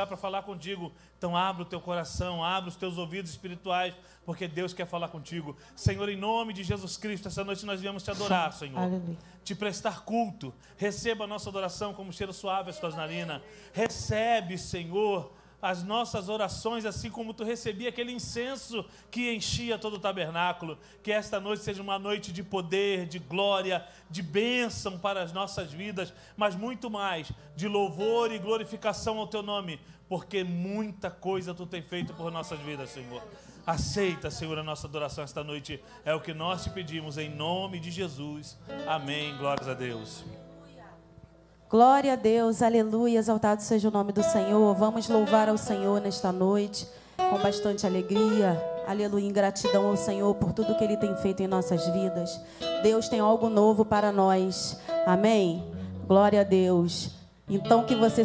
[0.00, 0.92] Lugar para falar contigo.
[1.18, 3.94] Então abra o teu coração, abra os teus ouvidos espirituais,
[4.24, 5.56] porque Deus quer falar contigo.
[5.76, 8.78] Senhor, em nome de Jesus Cristo, essa noite nós viemos te adorar, Senhor.
[8.78, 9.18] Aleluia.
[9.44, 10.54] Te prestar culto.
[10.76, 13.42] Receba a nossa adoração como cheiro suave às tuas narinas.
[13.72, 19.98] Recebe, Senhor, as nossas orações, assim como tu recebia aquele incenso que enchia todo o
[19.98, 20.78] tabernáculo.
[21.02, 25.72] Que esta noite seja uma noite de poder, de glória, de bênção para as nossas
[25.72, 31.66] vidas, mas muito mais de louvor e glorificação ao teu nome, porque muita coisa tu
[31.66, 33.22] tem feito por nossas vidas, Senhor.
[33.66, 35.82] Aceita, Senhor, a nossa adoração esta noite.
[36.04, 38.58] É o que nós te pedimos em nome de Jesus.
[38.86, 39.36] Amém.
[39.36, 40.24] Glórias a Deus.
[41.70, 44.74] Glória a Deus, aleluia, exaltado seja o nome do Senhor.
[44.74, 46.84] Vamos louvar ao Senhor nesta noite
[47.16, 51.46] com bastante alegria, aleluia, em gratidão ao Senhor por tudo que Ele tem feito em
[51.46, 52.40] nossas vidas.
[52.82, 54.76] Deus tem algo novo para nós,
[55.06, 55.64] amém?
[56.08, 57.12] Glória a Deus.
[57.48, 58.24] Então que você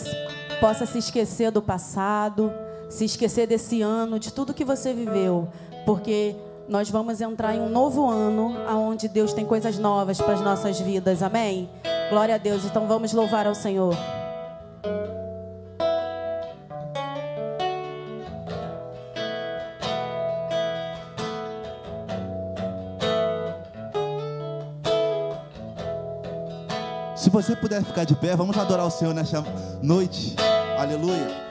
[0.60, 2.52] possa se esquecer do passado,
[2.90, 5.48] se esquecer desse ano, de tudo que você viveu,
[5.86, 6.36] porque
[6.68, 10.80] nós vamos entrar em um novo ano, onde Deus tem coisas novas para as nossas
[10.80, 11.70] vidas, amém?
[12.10, 13.96] Glória a Deus, então vamos louvar ao Senhor.
[27.16, 29.44] Se você puder ficar de pé, vamos adorar o Senhor nesta
[29.82, 30.36] noite.
[30.78, 31.45] Aleluia.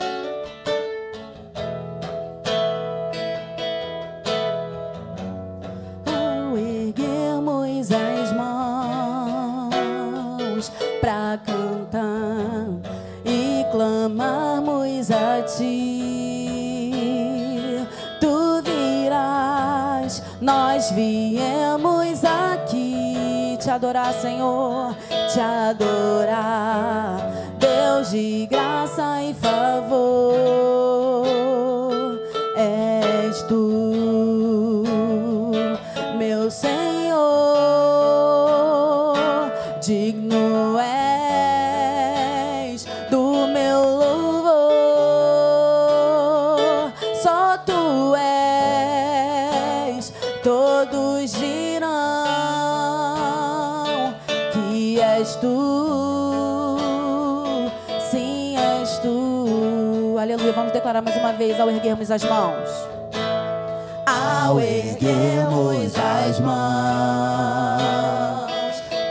[23.84, 24.96] Adorar, Senhor,
[25.30, 27.18] te adorar,
[27.58, 30.33] Deus de graça e favor.
[61.46, 62.70] Vez ao erguermos as mãos.
[64.06, 67.82] Ao erguermos as mãos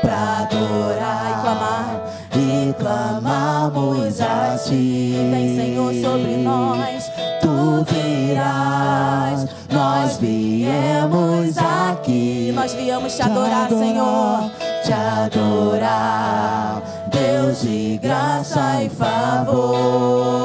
[0.02, 2.02] para adorar e clamar
[2.36, 5.16] e clamarmos a ti.
[5.32, 9.48] Vem, Senhor, sobre nós, tu virás.
[9.72, 14.52] Nós viemos aqui, nós viemos te adorar, Senhor,
[14.84, 20.43] te adorar, Deus de graça e favor.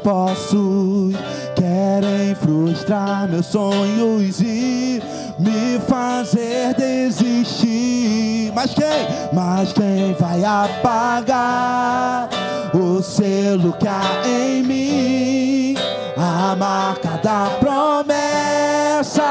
[0.00, 1.12] meus
[1.54, 5.00] querem frustrar meus sonhos e
[5.38, 8.50] me fazer desistir.
[8.54, 9.06] Mas quem?
[9.32, 12.28] Mas quem vai apagar
[12.74, 15.76] o selo que há em mim?
[16.16, 19.22] A marca da promessa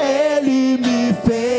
[0.00, 1.55] ele me fez.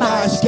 [0.00, 0.39] mais.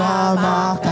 [0.00, 0.87] are my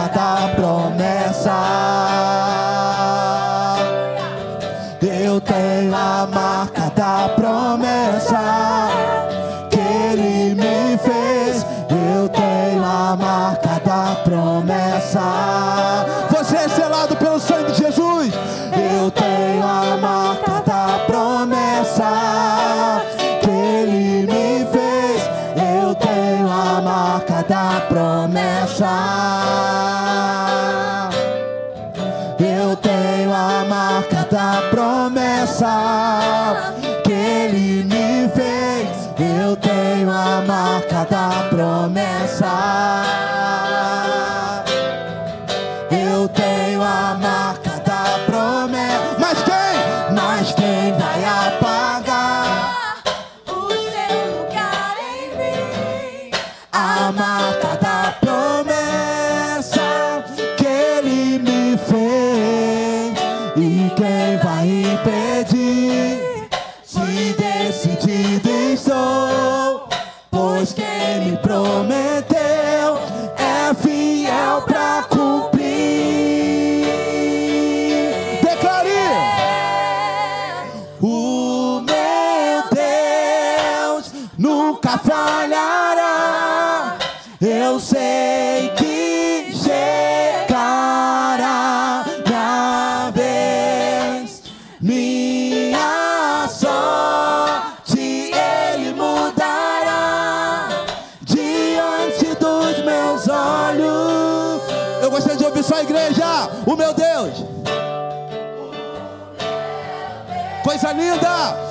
[110.97, 111.66] linda!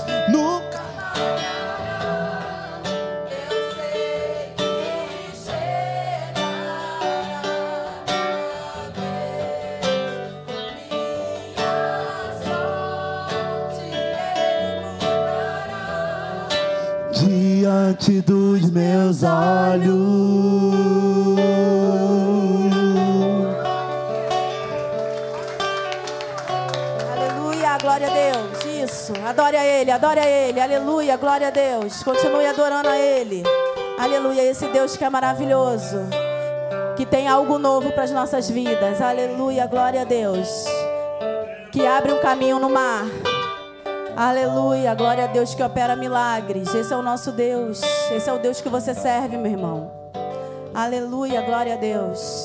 [29.75, 32.01] Ele, adore a Ele, aleluia, glória a Deus.
[32.01, 33.43] Continue adorando a Ele,
[33.99, 34.41] aleluia.
[34.41, 35.97] Esse Deus que é maravilhoso,
[36.95, 40.65] que tem algo novo para as nossas vidas, aleluia, glória a Deus.
[41.71, 43.03] Que abre um caminho no mar,
[44.15, 46.73] aleluia, glória a Deus que opera milagres.
[46.73, 49.91] Esse é o nosso Deus, esse é o Deus que você serve, meu irmão,
[50.73, 52.44] aleluia, glória a Deus.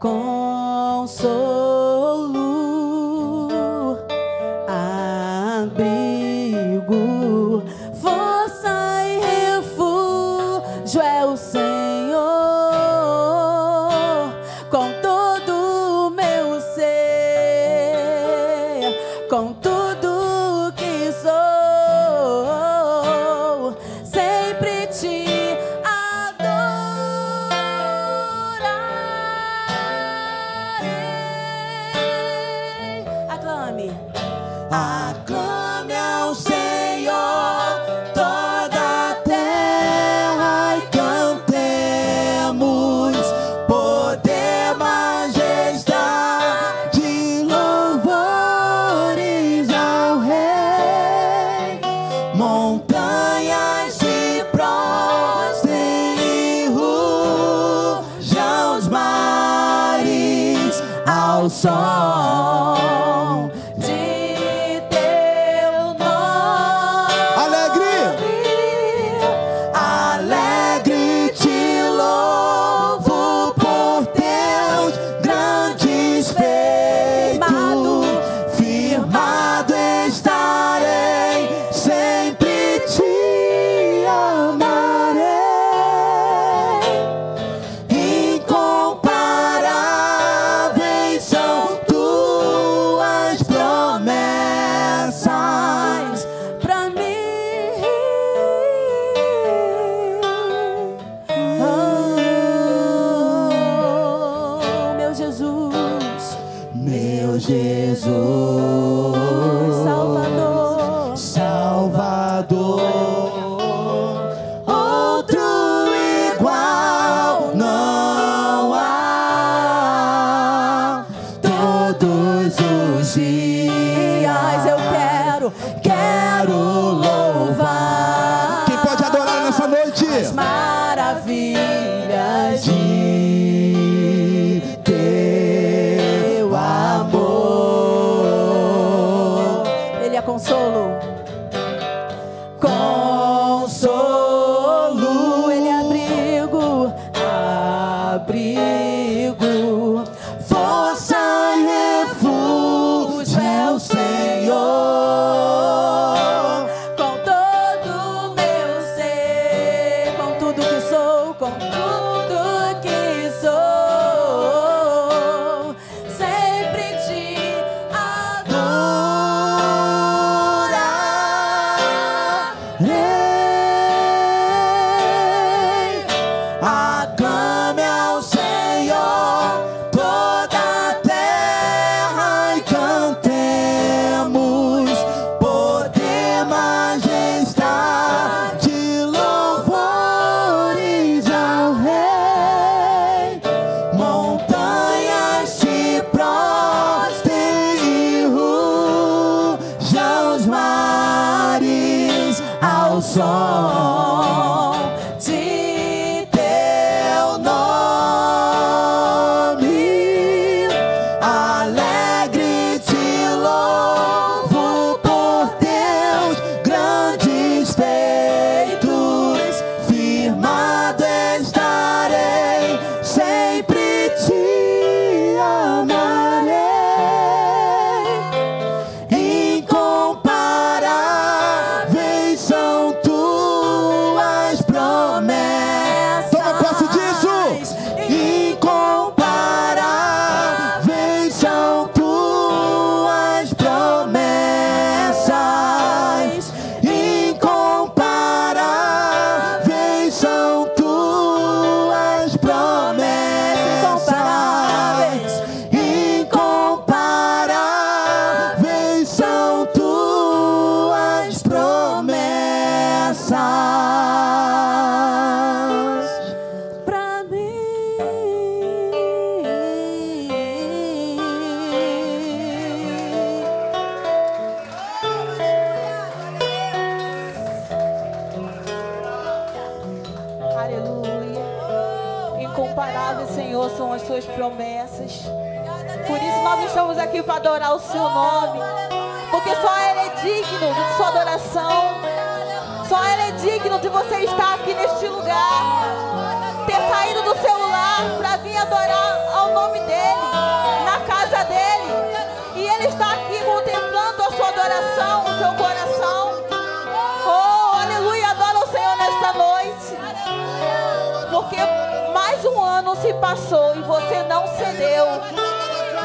[0.00, 1.59] consolo.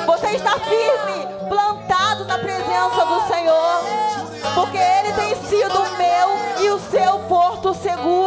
[0.05, 3.81] Você está firme, plantado na presença do Senhor,
[4.53, 8.24] porque Ele tem sido o meu e o seu porto seguro.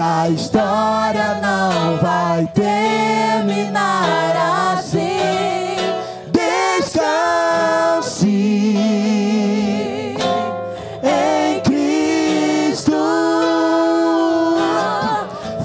[0.00, 3.92] a história não vai terminar
[4.74, 5.76] assim.
[6.32, 8.26] Descanse
[11.02, 12.92] em Cristo,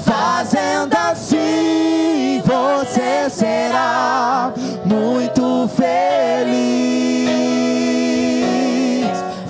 [0.03, 4.51] fazendo assim você será
[4.83, 6.75] muito feliz.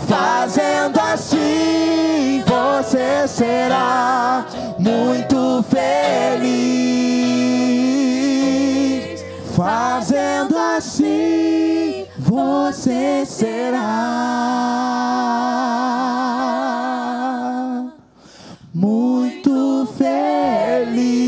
[0.08, 4.45] Fazendo assim você será
[4.86, 5.64] muito
[19.98, 21.26] feliz.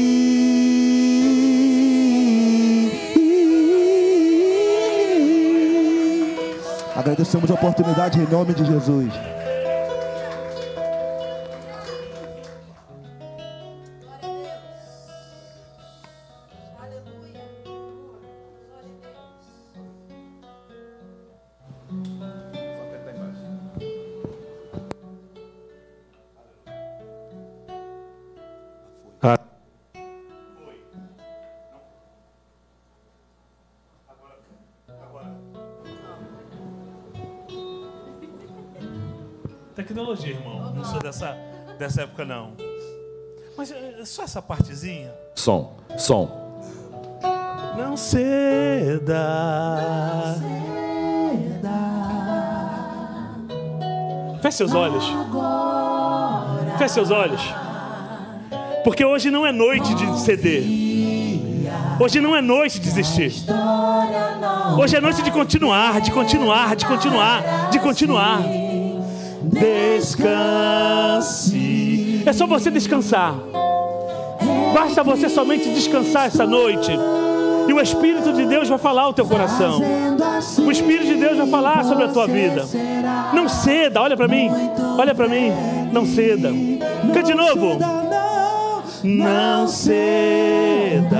[6.95, 9.36] Agradecemos a oportunidade em nome de Jesus.
[41.87, 42.51] Dessa época, não.
[43.57, 45.09] Mas é só essa partezinha.
[45.33, 46.29] Som, som.
[47.77, 49.15] Não ceda.
[54.41, 55.05] Feche seus olhos.
[56.77, 57.41] Feche seus olhos.
[58.83, 60.63] Porque hoje não é noite de ceder.
[61.99, 63.33] Hoje não é noite de desistir.
[64.77, 68.66] Hoje é noite de continuar, de continuar, de continuar, de continuar.
[69.47, 71.37] Descanse.
[72.25, 73.33] É só você descansar.
[74.73, 76.91] Basta você somente descansar essa noite.
[77.67, 79.81] E o Espírito de Deus vai falar ao teu coração.
[80.59, 82.65] O Espírito de Deus vai falar sobre a tua vida.
[83.33, 84.49] Não ceda, olha para mim.
[84.97, 85.51] Olha para mim.
[85.91, 86.49] Não ceda.
[87.07, 87.77] Fica de novo.
[89.03, 91.17] Não ceda.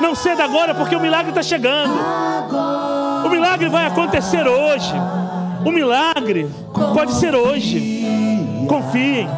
[0.00, 1.94] Não ceda agora porque o milagre está chegando.
[3.24, 4.92] O milagre vai acontecer hoje.
[5.64, 6.48] O milagre
[6.94, 8.04] pode ser hoje.
[8.68, 9.28] Confiem.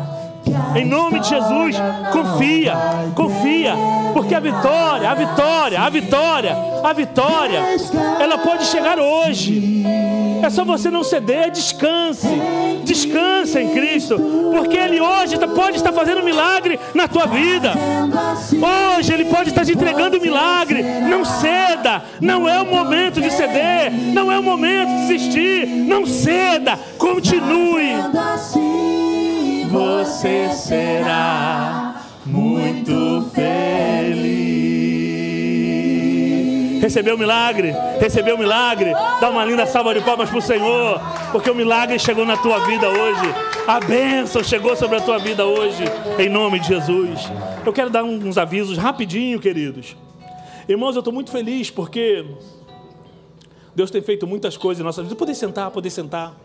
[0.76, 1.76] Em nome de Jesus,
[2.12, 2.74] confia,
[3.14, 3.74] confia,
[4.12, 7.60] porque a vitória, a vitória, a vitória, a vitória,
[8.20, 9.84] ela pode chegar hoje.
[10.44, 12.28] É só você não ceder, descanse,
[12.84, 14.20] descanse em Cristo,
[14.52, 17.72] porque Ele hoje tá, pode estar fazendo um milagre na tua vida.
[18.98, 20.82] Hoje Ele pode estar te entregando um milagre.
[20.82, 25.66] Não ceda, não é o momento de ceder, não é o momento de desistir.
[25.66, 27.94] Não ceda, continue
[29.74, 34.44] você será muito feliz.
[36.80, 37.74] Recebeu o milagre?
[37.98, 38.92] Recebeu o milagre?
[39.20, 41.00] Dá uma linda salva de palmas para o Senhor,
[41.32, 43.34] porque o milagre chegou na tua vida hoje.
[43.66, 45.82] A bênção chegou sobre a tua vida hoje,
[46.20, 47.32] em nome de Jesus.
[47.66, 49.96] Eu quero dar uns avisos rapidinho, queridos.
[50.68, 52.24] Irmãos, eu estou muito feliz porque
[53.74, 55.16] Deus tem feito muitas coisas em nossa vida.
[55.16, 56.43] Poder sentar, poder sentar.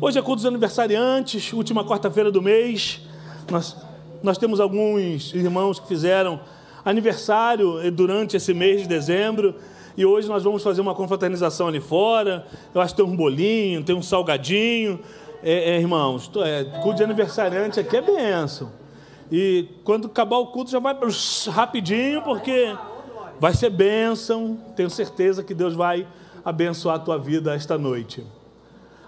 [0.00, 3.00] Hoje é culto dos aniversariantes, última quarta-feira do mês.
[3.50, 3.76] Nós,
[4.22, 6.38] nós temos alguns irmãos que fizeram
[6.84, 9.56] aniversário durante esse mês de dezembro.
[9.96, 12.46] E hoje nós vamos fazer uma confraternização ali fora.
[12.72, 15.00] Eu acho que tem um bolinho, tem um salgadinho.
[15.42, 18.70] É, é, irmãos, é, culto de aniversariante aqui é benção.
[19.32, 20.96] E quando acabar o culto já vai
[21.50, 22.72] rapidinho, porque
[23.40, 24.58] vai ser bênção.
[24.76, 26.06] Tenho certeza que Deus vai
[26.44, 28.24] abençoar a tua vida esta noite.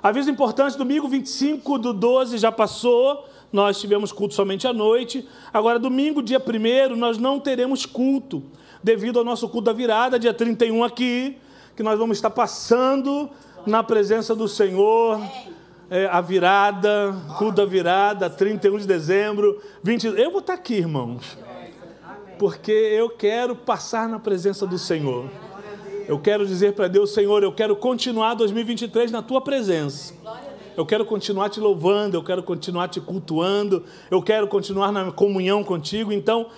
[0.03, 5.29] Aviso importante: domingo 25 do 12 já passou, nós tivemos culto somente à noite.
[5.53, 8.43] Agora, domingo, dia 1, nós não teremos culto,
[8.83, 11.37] devido ao nosso culto da virada, dia 31 aqui,
[11.77, 13.29] que nós vamos estar passando
[13.67, 15.21] na presença do Senhor.
[15.93, 20.07] É, a virada, culto da virada, 31 de dezembro, 20.
[20.07, 21.37] Eu vou estar aqui, irmãos,
[22.39, 25.29] porque eu quero passar na presença do Senhor.
[26.11, 30.13] Eu quero dizer para Deus, Senhor, eu quero continuar 2023 na tua presença.
[30.77, 35.63] Eu quero continuar te louvando, eu quero continuar te cultuando, eu quero continuar na comunhão
[35.63, 36.13] contigo.
[36.13, 36.49] Então,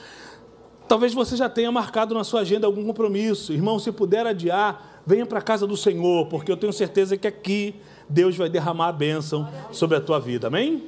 [0.88, 3.52] talvez você já tenha marcado na sua agenda algum compromisso.
[3.52, 7.26] Irmão, se puder adiar, venha para a casa do Senhor, porque eu tenho certeza que
[7.26, 7.74] aqui
[8.08, 10.46] Deus vai derramar a bênção sobre a tua vida.
[10.46, 10.84] Amém?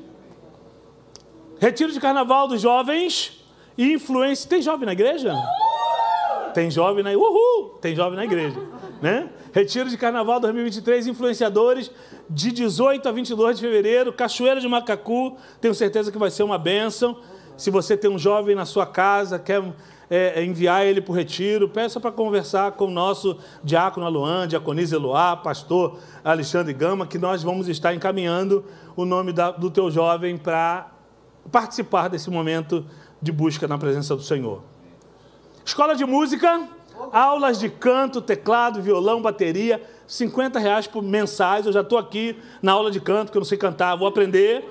[1.60, 3.44] Retiro de carnaval dos jovens
[3.76, 4.48] e influência.
[4.48, 5.34] Tem jovem na igreja?
[6.54, 7.78] Tem jovem na Uhul!
[7.80, 8.56] Tem jovem na igreja,
[9.02, 9.28] né?
[9.52, 11.90] Retiro de Carnaval 2023, influenciadores
[12.30, 15.36] de 18 a 22 de fevereiro, Cachoeira de Macacu.
[15.60, 17.18] Tenho certeza que vai ser uma bênção.
[17.56, 19.62] Se você tem um jovem na sua casa, quer
[20.08, 24.96] é, enviar ele para o retiro, peça para conversar com o nosso diácono Aluan, diaconisa
[24.96, 28.64] Eloá, pastor Alexandre Gama, que nós vamos estar encaminhando
[28.96, 30.90] o nome da, do teu jovem para
[31.50, 32.86] participar desse momento
[33.20, 34.73] de busca na presença do Senhor.
[35.64, 36.68] Escola de música,
[37.10, 41.64] aulas de canto, teclado, violão, bateria, 50 reais por mensais.
[41.64, 44.62] Eu já estou aqui na aula de canto, que eu não sei cantar, vou aprender.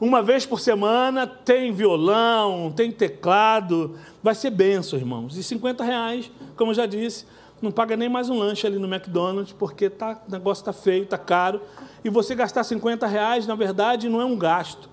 [0.00, 3.96] uma vez por semana, tem violão, tem teclado.
[4.20, 5.36] Vai ser benção, irmãos.
[5.36, 7.26] E 50 reais, como eu já disse,
[7.62, 11.04] não paga nem mais um lanche ali no McDonald's, porque tá, o negócio está feio,
[11.04, 11.60] está caro.
[12.04, 14.90] E você gastar 50 reais, na verdade, não é um gasto.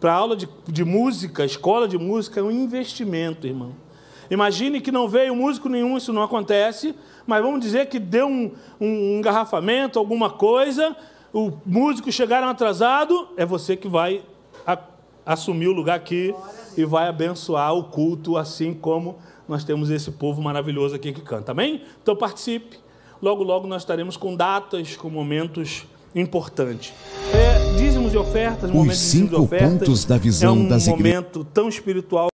[0.00, 3.84] Para aula de, de música, escola de música, é um investimento, irmão.
[4.30, 6.94] Imagine que não veio músico nenhum, isso não acontece,
[7.26, 10.96] mas vamos dizer que deu um, um engarrafamento, alguma coisa,
[11.32, 14.22] o músico chegaram atrasado, é você que vai
[14.66, 14.78] a,
[15.24, 16.34] assumir o lugar aqui
[16.76, 19.18] e vai abençoar o culto, assim como
[19.48, 21.52] nós temos esse povo maravilhoso aqui que canta.
[21.52, 21.82] Amém?
[22.02, 22.78] Então participe.
[23.22, 26.92] Logo, logo nós estaremos com datas, com momentos importantes.
[27.32, 30.68] É, dízimos e ofertas, Os momentos de e cinco ofertas, pontos da visão é um
[30.68, 31.14] das igrejas.
[31.14, 32.28] momento tão espiritual.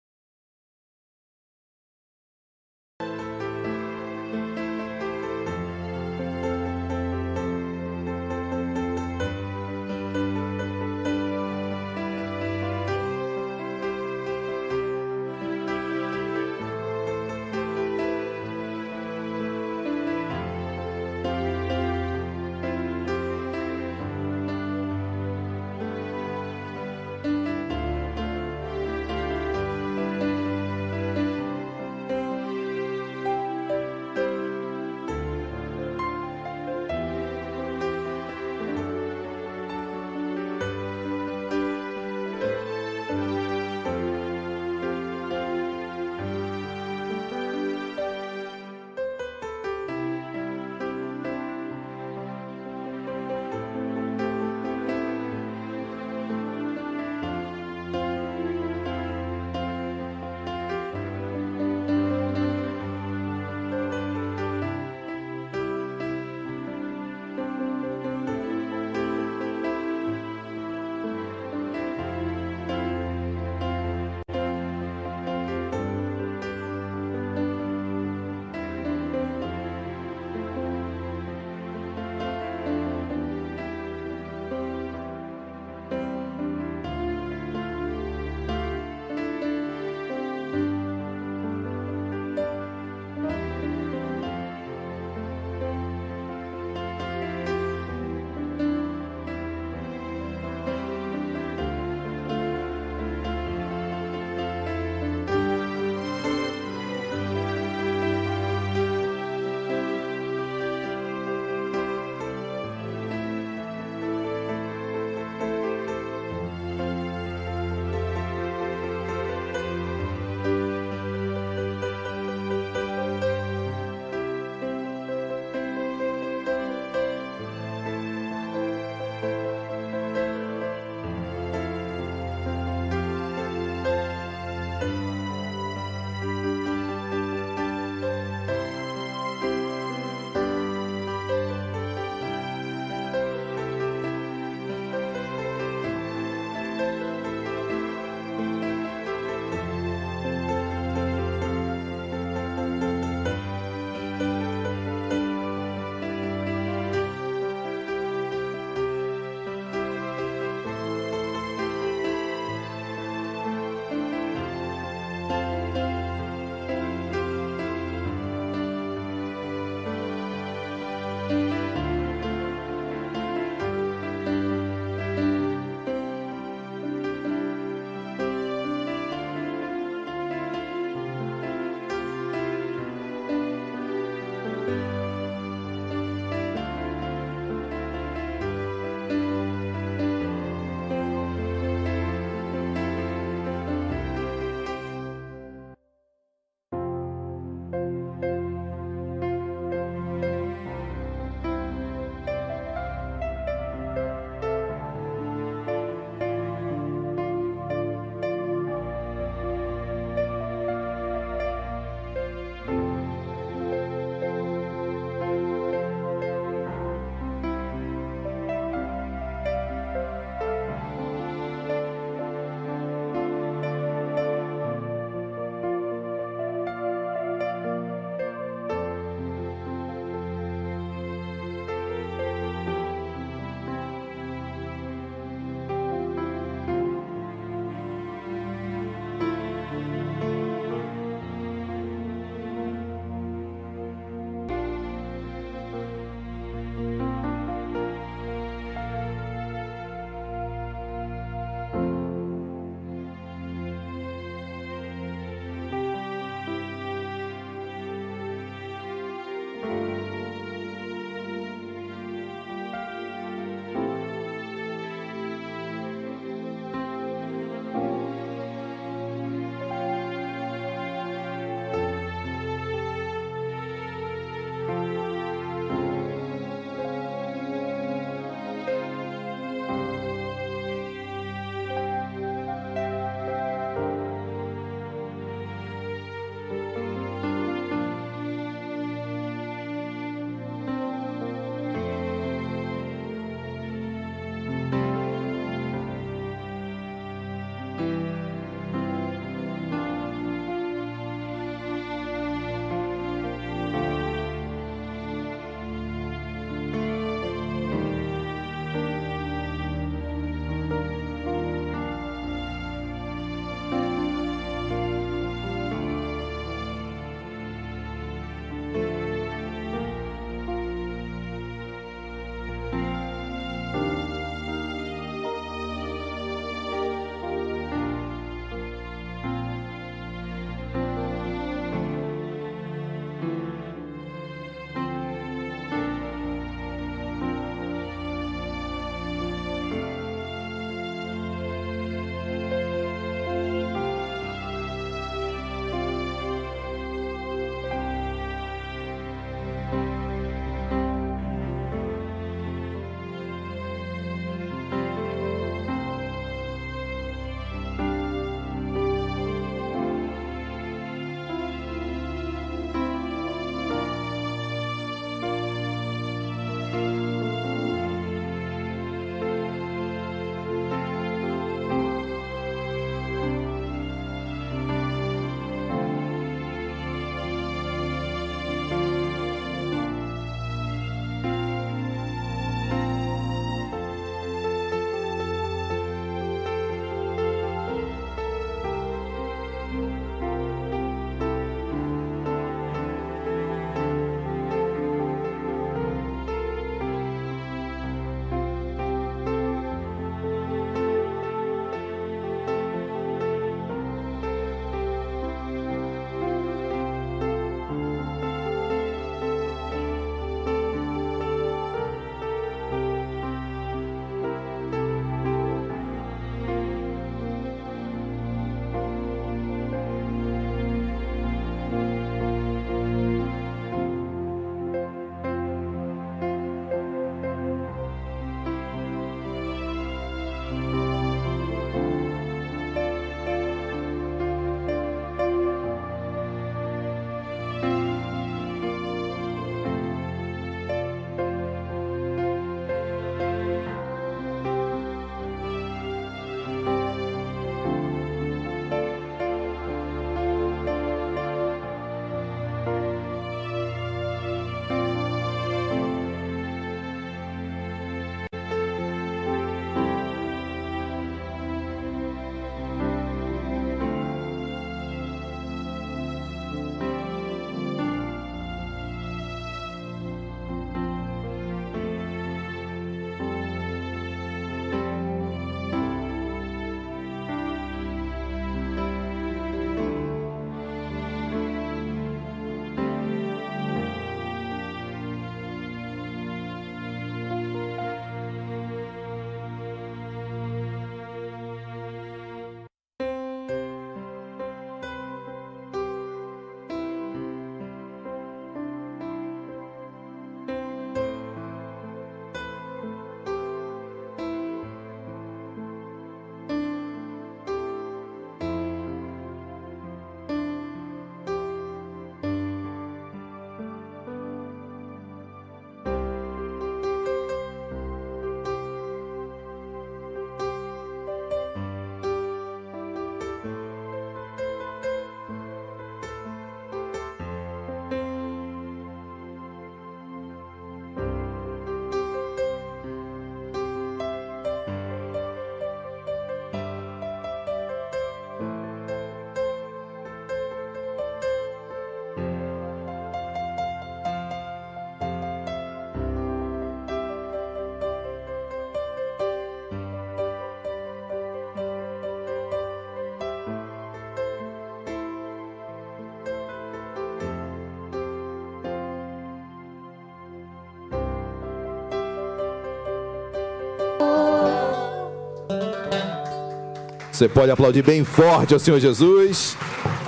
[567.20, 569.58] Você pode aplaudir bem forte ao Senhor Jesus.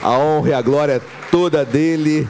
[0.02, 2.26] A honra e a glória é toda dele.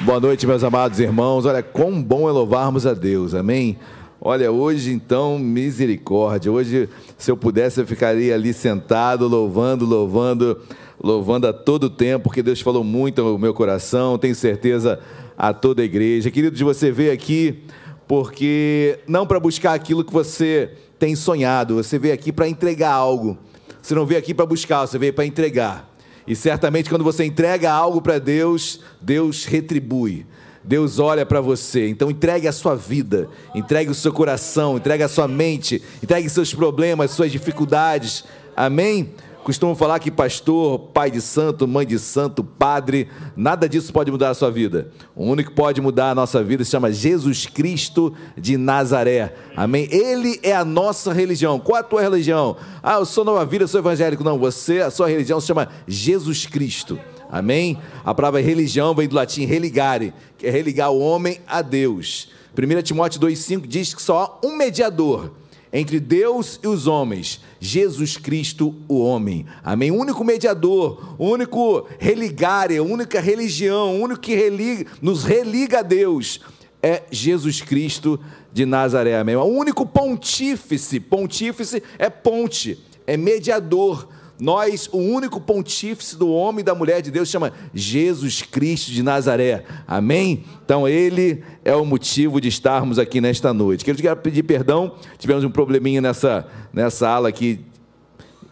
[0.00, 1.46] Boa noite, meus amados irmãos.
[1.46, 3.78] Olha, quão bom é louvarmos a Deus, amém?
[4.20, 6.50] Olha, hoje então, misericórdia.
[6.50, 10.58] Hoje, se eu pudesse, eu ficaria ali sentado, louvando, louvando,
[11.00, 14.98] louvando a todo tempo, porque Deus falou muito ao meu coração, tenho certeza
[15.36, 16.28] a toda a igreja.
[16.28, 17.62] Querido, de você ver aqui,
[18.08, 23.38] porque não para buscar aquilo que você tem sonhado, você veio aqui para entregar algo.
[23.82, 25.88] Você não veio aqui para buscar, você veio para entregar.
[26.26, 30.26] E certamente quando você entrega algo para Deus, Deus retribui.
[30.62, 31.88] Deus olha para você.
[31.88, 36.52] Então entregue a sua vida, entregue o seu coração, entregue a sua mente, entregue seus
[36.52, 38.24] problemas, suas dificuldades.
[38.54, 39.14] Amém?
[39.48, 44.28] Costumo falar que pastor, pai de santo, mãe de santo, padre, nada disso pode mudar
[44.28, 44.90] a sua vida.
[45.16, 49.34] O único que pode mudar a nossa vida se chama Jesus Cristo de Nazaré.
[49.56, 49.88] Amém?
[49.90, 51.58] Ele é a nossa religião.
[51.58, 52.58] Qual a tua religião?
[52.82, 54.22] Ah, eu sou nova vida, eu sou evangélico.
[54.22, 57.00] Não, você, a sua religião se chama Jesus Cristo.
[57.30, 57.78] Amém?
[58.04, 62.28] A palavra religião vem do latim religare, que é religar o homem a Deus.
[62.54, 65.37] 1 Timóteo 2,5 diz que só há um mediador
[65.72, 69.46] entre Deus e os homens, Jesus Cristo, o homem.
[69.62, 69.90] Amém?
[69.90, 75.80] O único mediador, o único religare, a única religião, o único que religa, nos religa
[75.80, 76.40] a Deus
[76.82, 78.20] é Jesus Cristo
[78.52, 79.18] de Nazaré.
[79.18, 79.36] Amém?
[79.36, 84.08] O único pontífice, pontífice é ponte, é mediador
[84.40, 89.02] nós, o único pontífice do homem e da mulher de Deus chama Jesus Cristo de
[89.02, 89.64] Nazaré.
[89.86, 90.44] Amém?
[90.64, 93.84] Então, ele é o motivo de estarmos aqui nesta noite.
[93.84, 97.60] Quero pedir perdão, tivemos um probleminha nessa, nessa ala aqui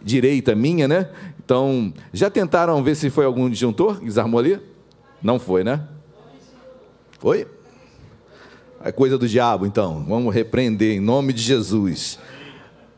[0.03, 1.09] direita minha, né?
[1.43, 4.59] Então, já tentaram ver se foi algum disjuntor que desarmou ali?
[5.23, 5.87] Não foi, né?
[7.19, 7.47] Foi?
[8.83, 10.05] É coisa do diabo, então.
[10.07, 12.19] Vamos repreender em nome de Jesus.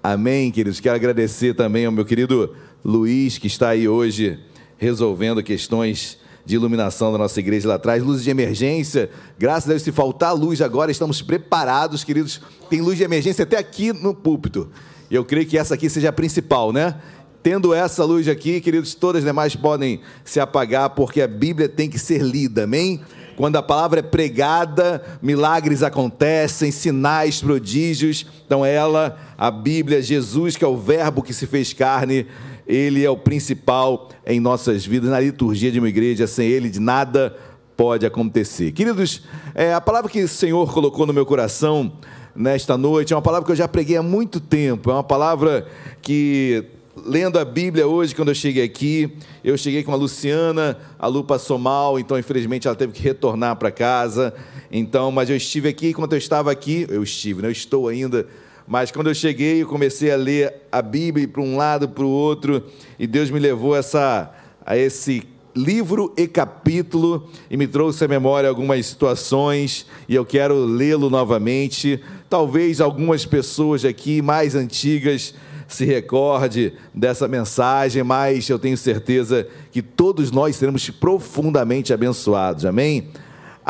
[0.01, 0.79] Amém, queridos.
[0.79, 4.39] Quero agradecer também ao meu querido Luiz, que está aí hoje
[4.77, 9.09] resolvendo questões de iluminação da nossa igreja lá atrás, luzes de emergência.
[9.37, 12.41] Graças a Deus, se faltar luz agora, estamos preparados, queridos.
[12.69, 14.69] Tem luz de emergência até aqui no púlpito.
[15.11, 16.95] Eu creio que essa aqui seja a principal, né?
[17.43, 21.89] Tendo essa luz aqui, queridos, todas as demais podem se apagar, porque a Bíblia tem
[21.89, 23.01] que ser lida, amém?
[23.35, 28.25] Quando a palavra é pregada, milagres acontecem, sinais, prodígios.
[28.45, 32.27] Então, ela, a Bíblia, Jesus, que é o Verbo que se fez carne,
[32.69, 36.79] ele é o principal em nossas vidas, na liturgia de uma igreja, sem Ele de
[36.79, 37.35] nada
[37.75, 38.71] pode acontecer.
[38.73, 39.23] Queridos,
[39.55, 41.91] é, a palavra que o Senhor colocou no meu coração
[42.35, 45.67] nesta noite é uma palavra que eu já preguei há muito tempo, é uma palavra
[45.99, 46.63] que
[46.95, 51.23] lendo a Bíblia hoje, quando eu cheguei aqui, eu cheguei com a Luciana, a Lu
[51.23, 54.31] passou mal, então infelizmente ela teve que retornar para casa.
[54.71, 57.47] Então, mas eu estive aqui, enquanto eu estava aqui, eu estive, né?
[57.47, 58.27] eu estou ainda
[58.69, 62.07] mas quando eu cheguei, eu comecei a ler a Bíblia para um lado, para o
[62.07, 62.63] outro,
[62.99, 64.31] e Deus me levou essa,
[64.63, 65.23] a esse
[65.55, 71.99] livro e capítulo e me trouxe à memória algumas situações e eu quero lê-lo novamente.
[72.29, 75.33] Talvez algumas pessoas aqui mais antigas
[75.67, 82.65] se recorde dessa mensagem, mas eu tenho certeza que todos nós seremos profundamente abençoados.
[82.65, 83.07] Amém?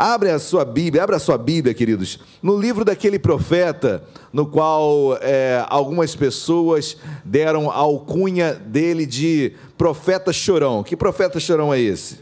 [0.02, 5.18] Abre a sua Bíblia, abre a sua Bíblia, queridos, no livro daquele profeta, no qual
[5.20, 10.82] é, algumas pessoas deram a alcunha dele de profeta chorão.
[10.82, 12.18] Que profeta chorão é esse?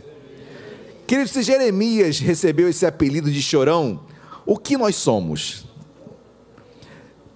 [1.07, 4.01] Queridos, se Jeremias recebeu esse apelido de chorão,
[4.45, 5.65] o que nós somos?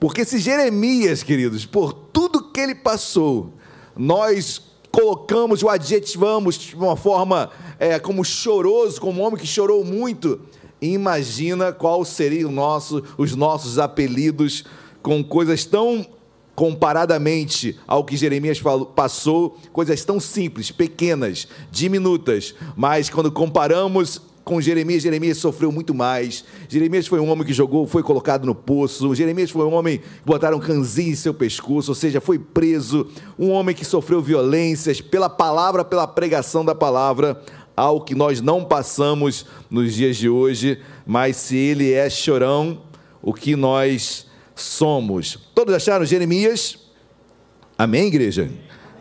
[0.01, 3.53] Porque se Jeremias, queridos, por tudo que ele passou,
[3.97, 9.82] nós colocamos o adjetivamos de uma forma é, como choroso, como um homem que chorou
[9.82, 10.40] muito.
[10.80, 14.64] Imagina qual seriam nosso, os nossos apelidos
[15.03, 16.07] com coisas tão
[16.55, 24.61] comparadamente ao que Jeremias falou, passou, coisas tão simples, pequenas, diminutas, mas quando comparamos com
[24.61, 26.45] Jeremias, Jeremias sofreu muito mais.
[26.68, 29.14] Jeremias foi um homem que jogou, foi colocado no poço.
[29.14, 33.07] Jeremias foi um homem que botaram canzinho em seu pescoço, ou seja, foi preso.
[33.38, 37.40] Um homem que sofreu violências pela palavra, pela pregação da palavra,
[37.76, 40.80] algo que nós não passamos nos dias de hoje.
[41.07, 42.82] Mas se ele é chorão,
[43.22, 44.26] o que nós
[44.57, 45.38] somos?
[45.55, 46.78] Todos acharam Jeremias?
[47.78, 48.51] Amém, igreja?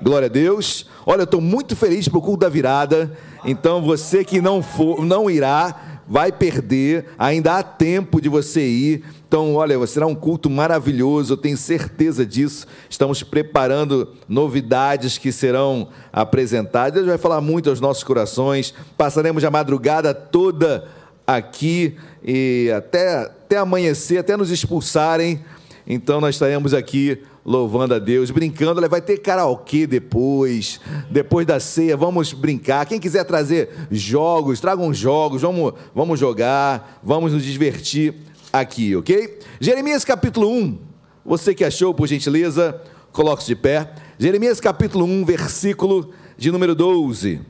[0.02, 0.88] Glória a Deus.
[1.06, 3.18] Olha, eu estou muito feliz para o culto da virada.
[3.44, 7.06] Então você que não for, não irá, vai perder.
[7.18, 9.04] Ainda há tempo de você ir.
[9.28, 12.68] Então, olha, será um culto maravilhoso, eu tenho certeza disso.
[12.90, 16.94] Estamos preparando novidades que serão apresentadas.
[16.96, 18.74] Deus vai falar muito aos nossos corações.
[18.98, 20.86] Passaremos a madrugada toda
[21.26, 25.40] aqui e até, até amanhecer, até nos expulsarem.
[25.88, 28.88] Então, nós estaremos aqui louvando a Deus, brincando.
[28.90, 30.80] Vai ter karaokê depois,
[31.10, 32.86] depois da ceia, vamos brincar.
[32.86, 38.16] Quem quiser trazer jogos, tragam jogos, vamos, vamos jogar, vamos nos divertir
[38.52, 39.40] aqui, ok?
[39.60, 40.78] Jeremias capítulo 1,
[41.26, 42.82] você que achou, por gentileza,
[43.12, 43.92] coloque-se de pé.
[44.18, 47.42] Jeremias capítulo 1, versículo de número 12.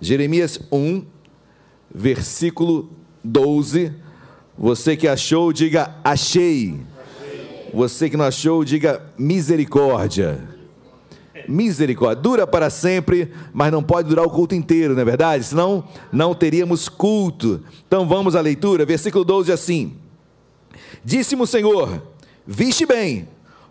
[0.00, 1.04] Jeremias 1,
[1.94, 2.90] versículo
[3.22, 3.92] 12.
[4.58, 6.80] Você que achou, diga achei.
[7.72, 10.46] Você que não achou, diga misericórdia.
[11.48, 12.22] Misericórdia.
[12.22, 15.44] Dura para sempre, mas não pode durar o culto inteiro, não é verdade?
[15.44, 17.62] Senão não teríamos culto.
[17.86, 18.84] Então vamos à leitura.
[18.84, 19.96] Versículo 12 assim:
[21.04, 22.02] Disse-me o Senhor:
[22.46, 23.28] Viste bem,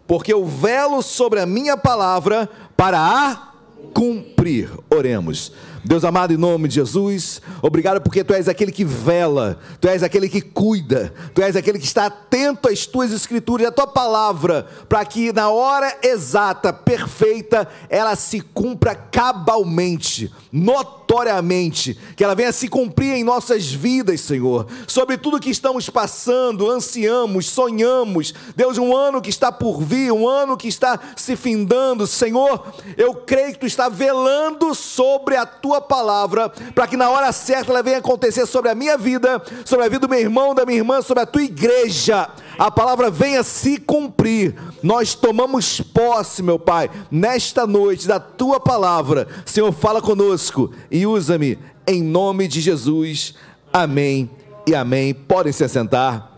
[0.08, 3.52] porque eu velo sobre a minha palavra para a
[3.94, 4.70] cumprir.
[4.90, 5.52] Oremos.
[5.84, 10.04] Deus amado, em nome de Jesus, obrigado porque tu és aquele que vela, tu és
[10.04, 14.68] aquele que cuida, tu és aquele que está atento às tuas escrituras, à tua palavra,
[14.88, 21.01] para que na hora exata, perfeita, ela se cumpra cabalmente, notoriamente,
[22.16, 27.48] que ela venha se cumprir em nossas vidas, Senhor, sobre tudo que estamos passando, ansiamos,
[27.48, 32.74] sonhamos, Deus, um ano que está por vir, um ano que está se findando, Senhor,
[32.96, 37.32] eu creio que tu está velando sobre a tua tua palavra, para que na hora
[37.32, 40.66] certa ela venha acontecer sobre a minha vida, sobre a vida do meu irmão, da
[40.66, 42.30] minha irmã, sobre a tua igreja.
[42.58, 44.54] A palavra venha se cumprir.
[44.84, 49.30] Nós tomamos posse, meu Pai, nesta noite da tua palavra.
[49.46, 53.34] Senhor, fala conosco e usa-me em nome de Jesus.
[53.72, 54.30] Amém
[54.68, 55.14] e amém.
[55.14, 56.32] Podem se assentar.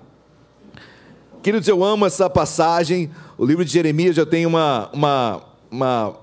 [1.42, 3.10] Queridos, eu amo essa passagem.
[3.38, 6.16] O livro de Jeremias já tem uma, uma, uma,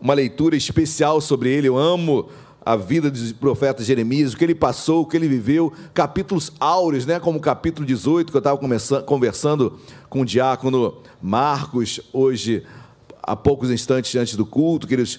[0.00, 1.68] uma leitura especial sobre ele.
[1.68, 2.28] Eu amo
[2.64, 7.04] a vida do profeta Jeremias, o que ele passou, o que ele viveu, capítulos áureos,
[7.04, 8.58] né, como o capítulo 18, que eu estava
[9.04, 9.78] conversando
[10.08, 12.62] com o diácono Marcos, hoje,
[13.22, 15.18] há poucos instantes antes do culto, queridos,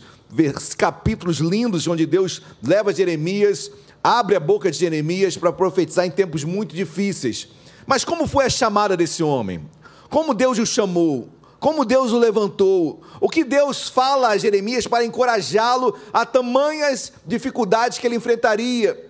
[0.77, 3.71] capítulos lindos, onde Deus leva Jeremias,
[4.03, 7.47] abre a boca de Jeremias para profetizar em tempos muito difíceis.
[7.85, 9.69] Mas como foi a chamada desse homem?
[10.09, 11.29] Como Deus o chamou?
[11.63, 17.97] como Deus o levantou, o que Deus fala a Jeremias para encorajá-lo a tamanhas dificuldades
[17.97, 19.09] que ele enfrentaria,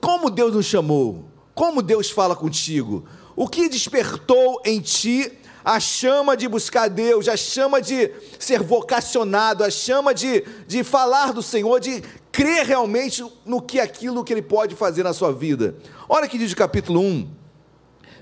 [0.00, 1.24] como Deus nos chamou,
[1.56, 3.04] como Deus fala contigo,
[3.34, 5.28] o que despertou em ti
[5.68, 11.34] a chama de buscar Deus, a chama de ser vocacionado, a chama de, de falar
[11.34, 12.02] do Senhor, de
[12.32, 15.76] crer realmente no que aquilo que Ele pode fazer na sua vida.
[16.08, 17.28] Olha que diz o capítulo 1,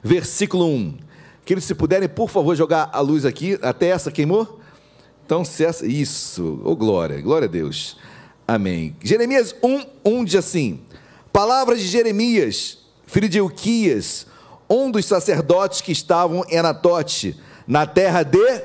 [0.03, 0.99] versículo 1.
[1.45, 3.57] Que eles, se puderem, por favor, jogar a luz aqui.
[3.63, 4.59] Até essa queimou?
[5.25, 5.87] Então, se essa.
[5.87, 6.61] Isso.
[6.65, 7.21] Ô, oh, glória.
[7.21, 7.97] Glória a Deus.
[8.49, 8.97] Amém.
[9.01, 10.81] Jeremias 1, 1 diz assim:
[11.33, 14.27] Palavras de Jeremias, filho de Euquias,
[14.69, 17.37] um dos sacerdotes que estavam em Anatote,
[17.67, 18.63] na terra de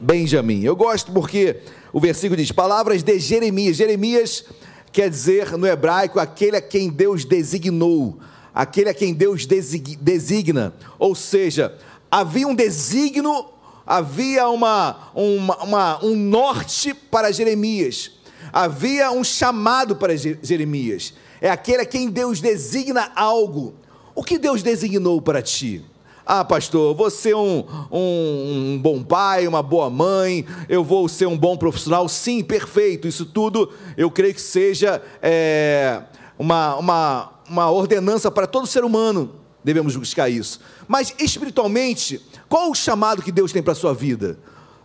[0.00, 0.62] Benjamim.
[0.62, 1.60] Eu gosto porque
[1.92, 3.76] o versículo diz: Palavras de Jeremias.
[3.76, 4.44] Jeremias
[4.92, 8.18] quer dizer no hebraico aquele a quem Deus designou
[8.58, 10.74] aquele a quem Deus designa.
[10.98, 11.78] Ou seja,
[12.10, 13.50] havia um designo,
[13.86, 18.10] havia uma, uma, uma, um norte para Jeremias,
[18.52, 21.14] havia um chamado para Jeremias.
[21.40, 23.76] É aquele a quem Deus designa algo.
[24.18, 25.80] O que Deus designou para ti?
[26.26, 31.26] Ah, pastor, vou ser um, um, um, bom pai, uma boa mãe, eu vou ser
[31.26, 32.08] um bom profissional.
[32.08, 33.06] Sim, perfeito.
[33.06, 36.02] Isso tudo eu creio que seja é,
[36.36, 40.58] uma, uma, uma ordenança para todo ser humano, devemos buscar isso.
[40.88, 44.36] Mas espiritualmente, qual o chamado que Deus tem para a sua vida?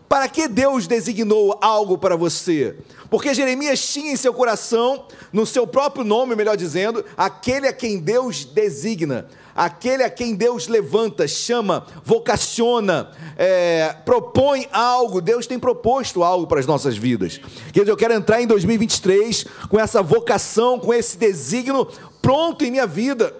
[0.07, 2.77] Para que Deus designou algo para você?
[3.13, 7.99] Porque Jeremias tinha em seu coração, no seu próprio nome, melhor dizendo, aquele a quem
[7.99, 15.21] Deus designa, aquele a quem Deus levanta, chama, vocaciona, é, propõe algo.
[15.21, 17.39] Deus tem proposto algo para as nossas vidas.
[17.71, 21.87] Quer eu quero entrar em 2023 com essa vocação, com esse designo
[22.19, 23.31] pronto em minha vida.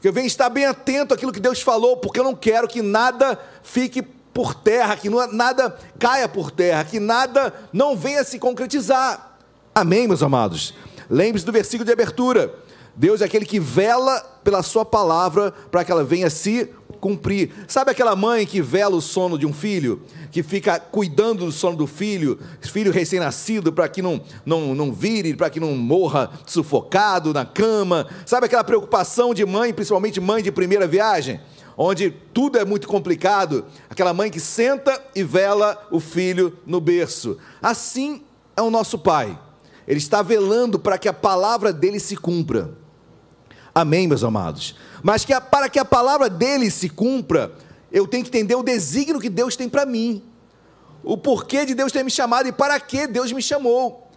[0.00, 2.80] Que eu venha estar bem atento àquilo que Deus falou, porque eu não quero que
[2.80, 4.00] nada fique
[4.32, 9.38] por terra, que nada caia por terra, que nada não venha se concretizar.
[9.74, 10.74] Amém, meus amados?
[11.08, 12.54] Lembre-se do versículo de abertura.
[12.94, 16.68] Deus é aquele que vela pela sua palavra para que ela venha se
[17.00, 17.52] cumprir.
[17.68, 20.02] Sabe aquela mãe que vela o sono de um filho?
[20.32, 25.34] Que fica cuidando do sono do filho, filho recém-nascido, para que não, não, não vire,
[25.34, 28.06] para que não morra sufocado na cama.
[28.26, 31.40] Sabe aquela preocupação de mãe, principalmente mãe de primeira viagem?
[31.80, 37.38] Onde tudo é muito complicado, aquela mãe que senta e vela o filho no berço.
[37.62, 38.24] Assim
[38.56, 39.38] é o nosso Pai.
[39.86, 42.76] Ele está velando para que a palavra dele se cumpra.
[43.72, 44.74] Amém, meus amados?
[45.04, 47.52] Mas que a, para que a palavra dele se cumpra,
[47.92, 50.24] eu tenho que entender o desígnio que Deus tem para mim.
[51.04, 54.10] o porquê de Deus ter me chamado e para que Deus me chamou.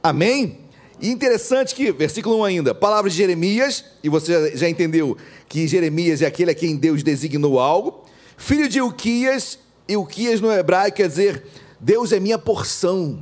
[0.00, 0.61] Amém?
[1.02, 5.16] E interessante que, versículo 1 ainda, palavras de Jeremias, e você já entendeu
[5.48, 8.04] que Jeremias é aquele a quem Deus designou algo,
[8.36, 11.44] filho de Uquias, e Uquias no hebraico quer dizer,
[11.80, 13.20] Deus é minha porção.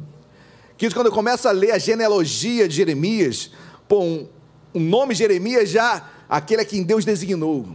[0.76, 3.50] Que quando eu começo a ler a genealogia de Jeremias,
[3.88, 4.28] pô, um
[4.74, 7.66] nome Jeremias já, aquele a quem Deus designou.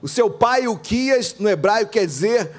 [0.00, 2.50] O seu pai Uquias no hebraico quer dizer,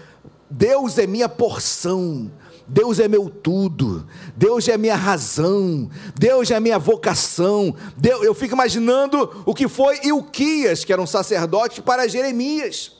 [0.48, 2.32] Deus é minha porção.
[2.68, 7.76] Deus é meu tudo, Deus é minha razão, Deus é minha vocação.
[7.96, 12.94] Deus, eu fico imaginando o que foi Ilquias, que era um sacerdote, para Jeremias.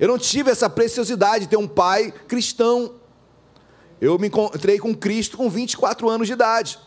[0.00, 2.94] Eu não tive essa preciosidade de ter um pai cristão.
[4.00, 6.78] Eu me encontrei com Cristo com 24 anos de idade.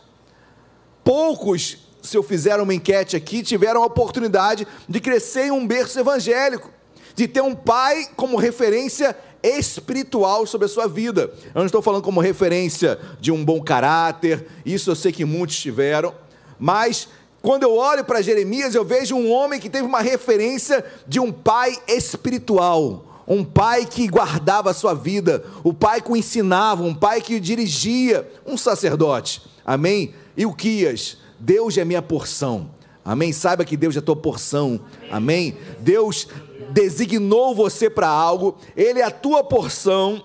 [1.04, 6.00] Poucos, se eu fizer uma enquete aqui, tiveram a oportunidade de crescer em um berço
[6.00, 6.70] evangélico,
[7.14, 11.32] de ter um pai como referência espiritual sobre a sua vida.
[11.54, 15.58] Eu não estou falando como referência de um bom caráter, isso eu sei que muitos
[15.58, 16.14] tiveram,
[16.58, 17.08] mas
[17.42, 21.32] quando eu olho para Jeremias, eu vejo um homem que teve uma referência de um
[21.32, 23.24] pai espiritual.
[23.26, 27.36] Um pai que guardava a sua vida, o pai que o ensinava, um pai que
[27.36, 29.42] o dirigia, um sacerdote.
[29.64, 30.12] Amém?
[30.36, 32.70] E o Quias, Deus é minha porção.
[33.04, 33.32] Amém?
[33.32, 34.80] Saiba que Deus é tua porção.
[35.10, 35.56] Amém?
[35.80, 36.28] Deus
[36.70, 40.22] designou você para algo, ele é a tua porção.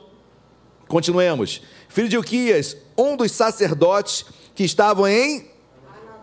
[0.87, 1.61] Continuemos.
[1.89, 4.25] Filho de Uquias, um dos sacerdotes
[4.55, 5.49] que estavam em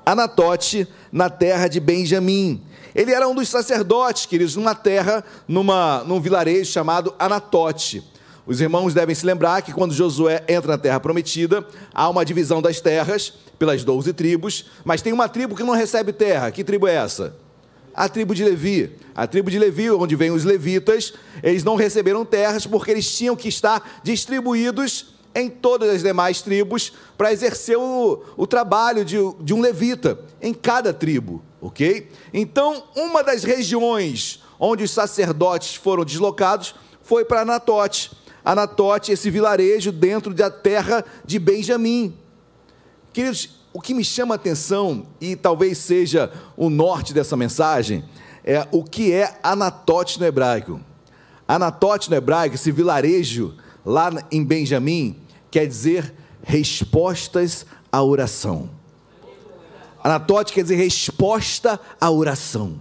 [0.05, 2.63] Anatote, na terra de Benjamim.
[2.95, 8.03] Ele era um dos sacerdotes, queridos, numa terra, numa, num vilarejo chamado Anatote.
[8.47, 12.61] Os irmãos devem se lembrar que quando Josué entra na terra prometida, há uma divisão
[12.61, 16.51] das terras pelas doze tribos, mas tem uma tribo que não recebe terra.
[16.51, 17.35] Que tribo é essa?
[17.95, 18.91] A tribo de Levi.
[19.15, 23.37] A tribo de Levi, onde vêm os levitas, eles não receberam terras porque eles tinham
[23.37, 29.55] que estar distribuídos em todas as demais tribos para exercer o, o trabalho de, de
[29.55, 32.09] um levita em cada tribo, ok?
[32.33, 38.13] Então, uma das regiões onde os sacerdotes foram deslocados foi para Anatote.
[38.45, 42.17] Anatote, esse vilarejo dentro da terra de Benjamim.
[43.13, 48.05] Queridos, o que me chama a atenção, e talvez seja o norte dessa mensagem,
[48.45, 50.81] é o que é Anatote no hebraico.
[51.47, 53.53] Anatote no hebraico, esse vilarejo
[53.85, 55.17] lá em Benjamim,
[55.51, 56.15] quer dizer
[56.45, 58.71] respostas à oração.
[60.05, 62.81] Anatote quer dizer resposta à oração.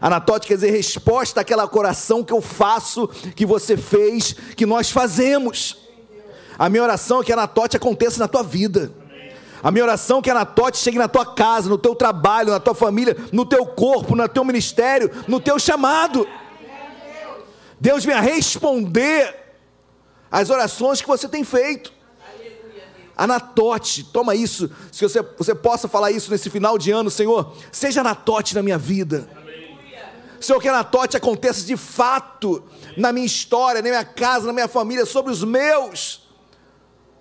[0.00, 5.78] Anatote quer dizer resposta àquela oração que eu faço, que você fez, que nós fazemos.
[6.56, 8.92] A minha oração é que Anatote aconteça na tua vida.
[9.66, 12.60] A minha oração é que a Anatote chegue na tua casa, no teu trabalho, na
[12.60, 16.24] tua família, no teu corpo, no teu ministério, no teu chamado.
[17.80, 19.34] Deus venha responder
[20.30, 21.92] às orações que você tem feito.
[23.16, 28.02] Anatote, toma isso, se você, você possa falar isso nesse final de ano, Senhor, seja
[28.02, 29.28] Anatote na minha vida.
[30.40, 32.62] Senhor, que Anatote aconteça de fato
[32.96, 36.22] na minha história, na minha casa, na minha família, sobre os meus,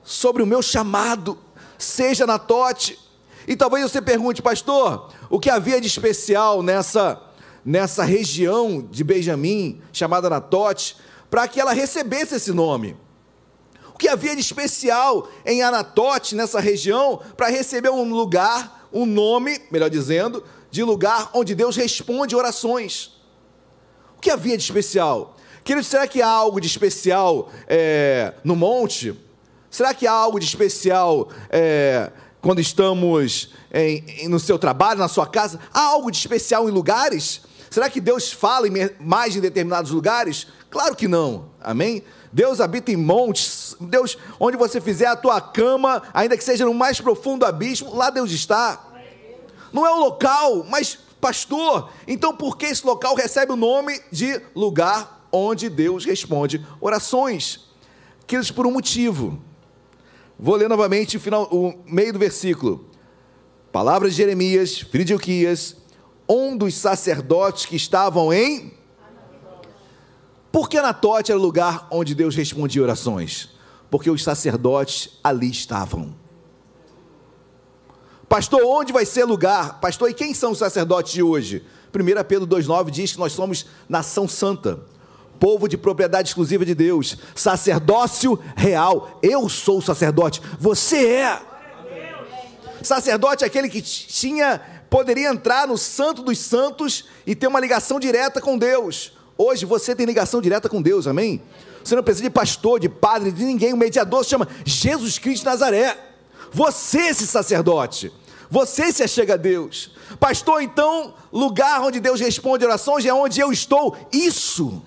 [0.04, 1.44] sobre o meu chamado
[1.78, 3.00] seja na tote.
[3.48, 7.22] E talvez você pergunte, pastor, o que havia de especial nessa,
[7.64, 10.98] nessa região de Benjamim, chamada Anatote,
[11.30, 12.98] para que ela recebesse esse nome?
[13.94, 19.62] O que havia de especial em Anatote, nessa região, para receber um lugar, um nome,
[19.72, 23.12] melhor dizendo, de lugar onde Deus responde orações?
[24.18, 25.38] O que havia de especial?
[25.64, 29.18] Querido, será que há algo de especial é, no monte?
[29.76, 32.10] Será que há algo de especial é,
[32.40, 35.60] quando estamos em, em, no seu trabalho, na sua casa?
[35.74, 37.42] Há algo de especial em lugares?
[37.70, 38.72] Será que Deus fala em
[39.02, 40.48] mais em determinados lugares?
[40.70, 41.50] Claro que não.
[41.60, 42.06] Amém?
[42.32, 43.76] Deus habita em montes.
[43.82, 48.10] Deus, onde você fizer a tua cama, ainda que seja no mais profundo abismo, lá
[48.10, 48.82] Deus está.
[49.74, 51.90] Não é o local, mas pastor.
[52.08, 57.68] Então por que esse local recebe o nome de lugar onde Deus responde orações?
[58.26, 59.44] Queridos, por um motivo.
[60.38, 62.86] Vou ler novamente o, final, o meio do versículo.
[63.72, 65.78] Palavras de Jeremias, filho de Ilquias,
[66.28, 68.74] um dos sacerdotes que estavam em.
[70.52, 73.50] Por que Anatote era o lugar onde Deus respondia orações?
[73.90, 76.16] Porque os sacerdotes ali estavam.
[78.28, 79.80] Pastor, onde vai ser lugar?
[79.80, 81.64] Pastor, e quem são os sacerdotes de hoje?
[81.94, 84.84] 1 Pedro 2,9 diz que nós somos nação santa
[85.40, 89.20] povo de propriedade exclusiva de Deus, sacerdócio real.
[89.22, 91.42] Eu sou o sacerdote, você é.
[92.82, 98.00] Sacerdote é aquele que tinha, poderia entrar no santo dos santos e ter uma ligação
[98.00, 99.14] direta com Deus.
[99.38, 101.42] Hoje você tem ligação direta com Deus, amém?
[101.84, 103.74] Você não precisa de pastor, de padre, de ninguém.
[103.74, 105.98] O mediador se chama Jesus Cristo de Nazaré.
[106.52, 108.12] Você, esse sacerdote.
[108.50, 109.92] Você se achega a Deus.
[110.20, 113.96] Pastor, então, lugar onde Deus responde orações é onde eu estou.
[114.12, 114.82] Isso.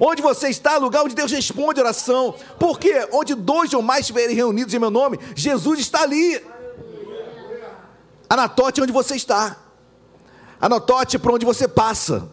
[0.00, 2.34] Onde você está, lugar onde Deus responde oração.
[2.58, 3.06] Por quê?
[3.12, 6.42] Onde dois ou mais estiverem reunidos em meu nome, Jesus está ali.
[8.28, 9.58] Anatote é onde você está.
[10.58, 12.30] Anatote é para onde você passa.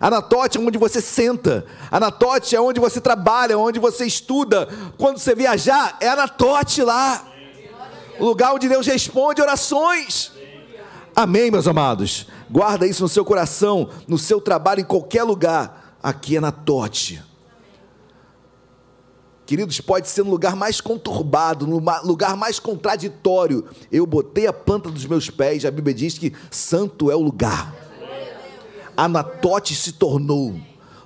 [0.00, 1.66] Anatote é onde você senta.
[1.90, 4.66] Anatote é onde você trabalha, onde você estuda.
[4.96, 7.26] Quando você viajar, é Anatote lá.
[8.18, 10.32] O lugar onde Deus responde orações.
[11.14, 12.26] Amém, meus amados.
[12.50, 15.79] Guarda isso no seu coração, no seu trabalho, em qualquer lugar.
[16.02, 17.22] Aqui é Anatote.
[19.44, 23.68] Queridos, pode ser no lugar mais conturbado, no lugar mais contraditório.
[23.90, 27.74] Eu botei a planta dos meus pés, a Bíblia diz que santo é o lugar.
[28.96, 30.54] Anatote se tornou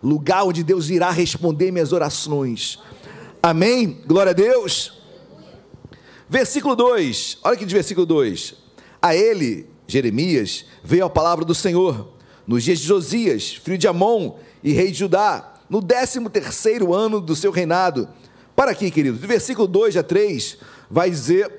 [0.05, 2.79] lugar onde Deus irá responder minhas orações.
[3.43, 4.03] Amém?
[4.07, 5.01] Glória a Deus.
[6.29, 8.55] Versículo 2, olha que diz versículo 2:
[9.01, 12.13] A ele, Jeremias, veio a palavra do Senhor,
[12.47, 17.21] nos dias de Josias, filho de Amon e rei de Judá, no décimo terceiro ano
[17.21, 18.09] do seu reinado.
[18.57, 20.57] Para aqui, querido, do versículo 2 a 3,
[20.91, 21.53] vai dizer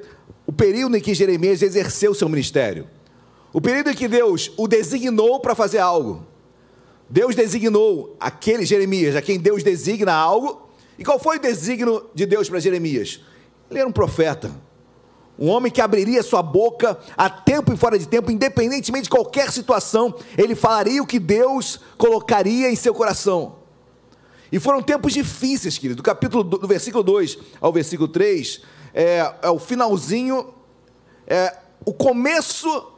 [0.47, 2.87] o período em que Jeremias exerceu seu ministério.
[3.53, 6.25] O período em que Deus o designou para fazer algo.
[7.07, 10.67] Deus designou aquele Jeremias, a quem Deus designa algo.
[10.97, 13.21] E qual foi o designo de Deus para Jeremias?
[13.69, 14.51] Ele era um profeta.
[15.37, 19.51] Um homem que abriria sua boca a tempo e fora de tempo, independentemente de qualquer
[19.51, 23.57] situação, ele falaria o que Deus colocaria em seu coração.
[24.51, 25.97] E foram tempos difíceis, querido.
[25.97, 28.61] Do capítulo do, do versículo 2 ao versículo 3,
[28.93, 30.53] é, é o finalzinho,
[31.27, 32.91] é o começo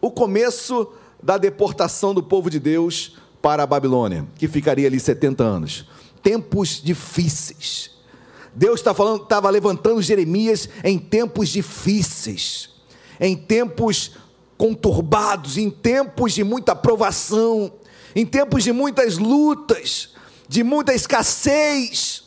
[0.00, 0.92] o começo
[1.22, 5.88] da deportação do povo de Deus para a Babilônia, que ficaria ali 70 anos.
[6.22, 7.97] Tempos difíceis.
[8.58, 12.70] Deus tá estava levantando Jeremias em tempos difíceis,
[13.20, 14.16] em tempos
[14.56, 17.72] conturbados, em tempos de muita provação,
[18.16, 20.12] em tempos de muitas lutas,
[20.48, 22.24] de muita escassez.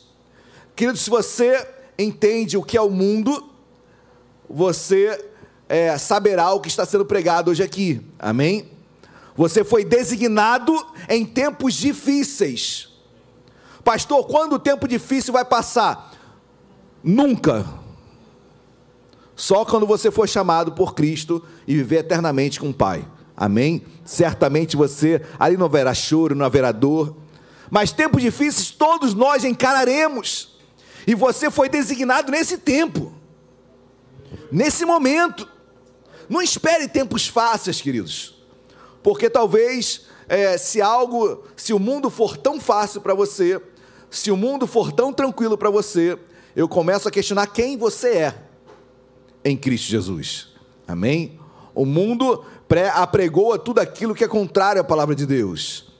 [0.74, 1.68] Querido, se você
[1.98, 3.50] entende o que é o mundo,
[4.48, 5.22] você
[5.68, 8.00] é, saberá o que está sendo pregado hoje aqui.
[8.18, 8.70] Amém?
[9.36, 10.74] Você foi designado
[11.10, 12.88] em tempos difíceis.
[13.84, 16.11] Pastor, quando o tempo difícil vai passar?
[17.02, 17.66] Nunca.
[19.34, 23.06] Só quando você for chamado por Cristo e viver eternamente com o Pai.
[23.36, 23.84] Amém?
[24.04, 27.16] Certamente você, ali não haverá choro, não haverá dor.
[27.70, 30.56] Mas tempos difíceis todos nós encararemos.
[31.06, 33.12] E você foi designado nesse tempo.
[34.50, 35.48] Nesse momento.
[36.28, 38.42] Não espere tempos fáceis, queridos,
[39.02, 43.60] porque talvez é, se algo, se o mundo for tão fácil para você,
[44.10, 46.18] se o mundo for tão tranquilo para você,
[46.54, 48.34] eu começo a questionar quem você é
[49.44, 50.48] em Cristo Jesus.
[50.86, 51.38] Amém?
[51.74, 52.44] O mundo
[52.94, 55.92] apregoa tudo aquilo que é contrário à palavra de Deus.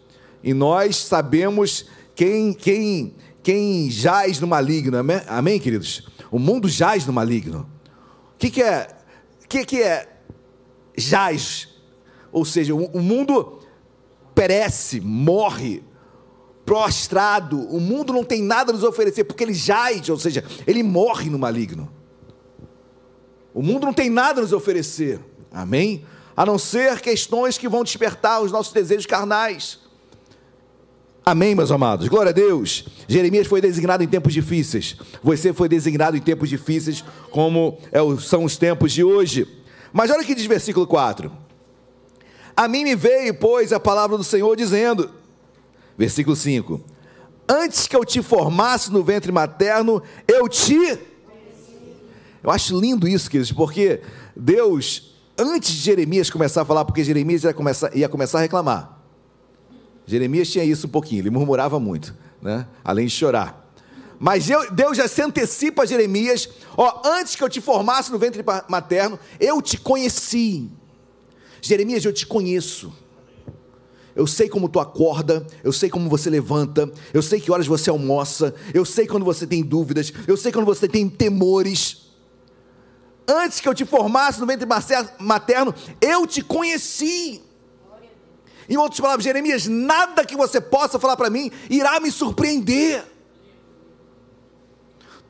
[0.43, 4.99] E nós sabemos quem, quem, quem jaz no maligno.
[4.99, 6.07] Amém, amém queridos?
[6.31, 7.69] O mundo jaz no maligno.
[8.35, 8.89] O que, que é?
[9.45, 10.09] O que, que é
[10.97, 11.69] jaz,
[12.31, 13.61] ou seja, o mundo
[14.35, 15.83] perece, morre,
[16.65, 20.83] prostrado, o mundo não tem nada a nos oferecer, porque ele jaz, ou seja, ele
[20.83, 21.91] morre no maligno.
[23.55, 26.05] O mundo não tem nada a nos oferecer, amém?
[26.37, 29.81] A não ser questões que vão despertar os nossos desejos carnais.
[31.25, 32.09] Amém, meus amados.
[32.09, 32.85] Glória a Deus.
[33.07, 34.97] Jeremias foi designado em tempos difíceis.
[35.23, 39.47] Você foi designado em tempos difíceis, como é são os tempos de hoje.
[39.93, 41.31] Mas olha o que diz versículo 4.
[42.57, 45.11] A mim me veio, pois, a palavra do Senhor dizendo,
[45.97, 46.81] versículo 5:
[47.49, 50.99] Antes que eu te formasse no ventre materno, eu te.
[52.43, 54.01] Eu acho lindo isso, queridos, porque
[54.35, 58.99] Deus, antes de Jeremias começar a falar, porque Jeremias ia começar, ia começar a reclamar.
[60.07, 62.67] Jeremias tinha isso um pouquinho, ele murmurava muito, né?
[62.85, 63.63] além de chorar.
[64.19, 68.19] Mas eu, Deus já se antecipa a Jeremias: ó, antes que eu te formasse no
[68.19, 70.71] ventre materno, eu te conheci.
[71.61, 72.93] Jeremias, eu te conheço.
[74.15, 77.89] Eu sei como tu acorda, eu sei como você levanta, eu sei que horas você
[77.89, 82.13] almoça, eu sei quando você tem dúvidas, eu sei quando você tem temores.
[83.27, 84.69] Antes que eu te formasse no ventre
[85.19, 87.41] materno, eu te conheci.
[88.69, 93.05] Em outras palavras, Jeremias, nada que você possa falar para mim irá me surpreender.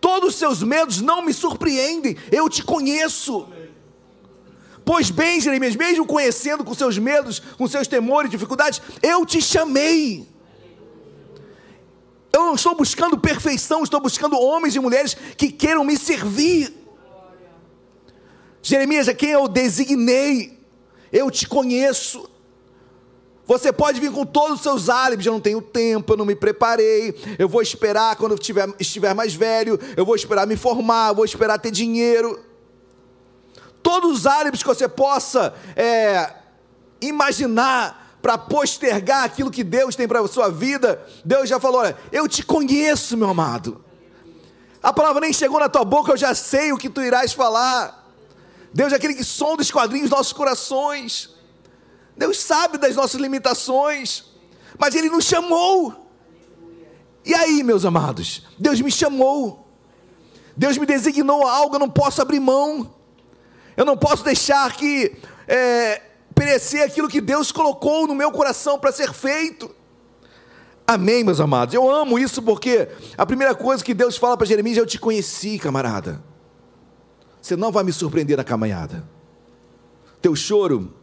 [0.00, 3.48] Todos os seus medos não me surpreendem, eu te conheço.
[4.84, 10.26] Pois bem, Jeremias, mesmo conhecendo com seus medos, com seus temores, dificuldades, eu te chamei.
[12.32, 16.74] Eu não estou buscando perfeição, estou buscando homens e mulheres que queiram me servir.
[18.62, 20.58] Jeremias, a quem eu designei,
[21.12, 22.28] eu te conheço.
[23.44, 26.34] Você pode vir com todos os seus álibis, eu não tenho tempo, eu não me
[26.34, 31.10] preparei, eu vou esperar quando eu estiver, estiver mais velho, eu vou esperar me formar,
[31.10, 32.51] eu vou esperar ter dinheiro.
[33.82, 36.34] Todos os álibis que você possa é,
[37.00, 41.96] imaginar para postergar aquilo que Deus tem para a sua vida, Deus já falou: olha,
[42.12, 43.84] eu te conheço, meu amado.
[44.82, 48.10] A palavra nem chegou na tua boca, eu já sei o que tu irás falar.
[48.72, 51.30] Deus é aquele que sonda os quadrinhos dos nossos corações.
[52.16, 54.24] Deus sabe das nossas limitações,
[54.78, 56.10] mas Ele nos chamou.
[57.24, 59.68] E aí, meus amados, Deus me chamou,
[60.56, 62.92] Deus me designou algo, eu não posso abrir mão,
[63.76, 65.16] eu não posso deixar que
[65.46, 66.02] é,
[66.34, 69.70] perecer aquilo que Deus colocou no meu coração para ser feito.
[70.86, 71.74] Amém, meus amados.
[71.74, 74.98] Eu amo isso porque a primeira coisa que Deus fala para Jeremias é: Eu te
[74.98, 76.22] conheci, camarada.
[77.40, 79.08] Você não vai me surpreender na caminhada.
[80.20, 80.94] Teu choro,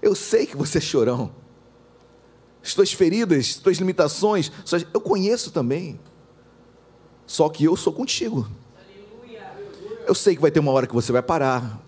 [0.00, 1.34] eu sei que você é chorão.
[2.62, 4.50] As tuas feridas, as tuas limitações,
[4.92, 6.00] eu conheço também.
[7.26, 8.48] Só que eu sou contigo.
[10.06, 11.80] Eu sei que vai ter uma hora que você vai parar.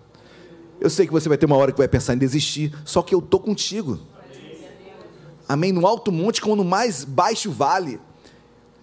[0.79, 2.73] Eu sei que você vai ter uma hora que vai pensar em desistir.
[2.85, 3.99] Só que eu estou contigo.
[5.47, 5.71] Amém?
[5.71, 7.99] No alto monte, como no mais baixo vale.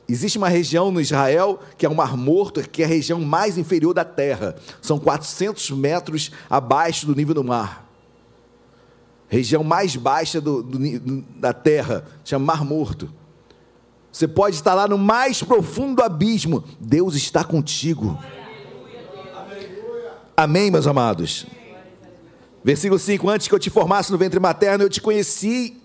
[0.08, 3.58] Existe uma região no Israel que é o Mar Morto, que é a região mais
[3.58, 4.56] inferior da terra.
[4.80, 7.84] São 400 metros abaixo do nível do mar.
[9.28, 13.12] Região mais baixa do, do, da terra, chama Mar Morto.
[14.12, 16.62] Você pode estar lá no mais profundo abismo.
[16.78, 18.18] Deus está contigo.
[20.36, 21.46] Amém, meus amados.
[22.66, 25.80] Versículo 5: Antes que eu te formasse no ventre materno, eu te conheci.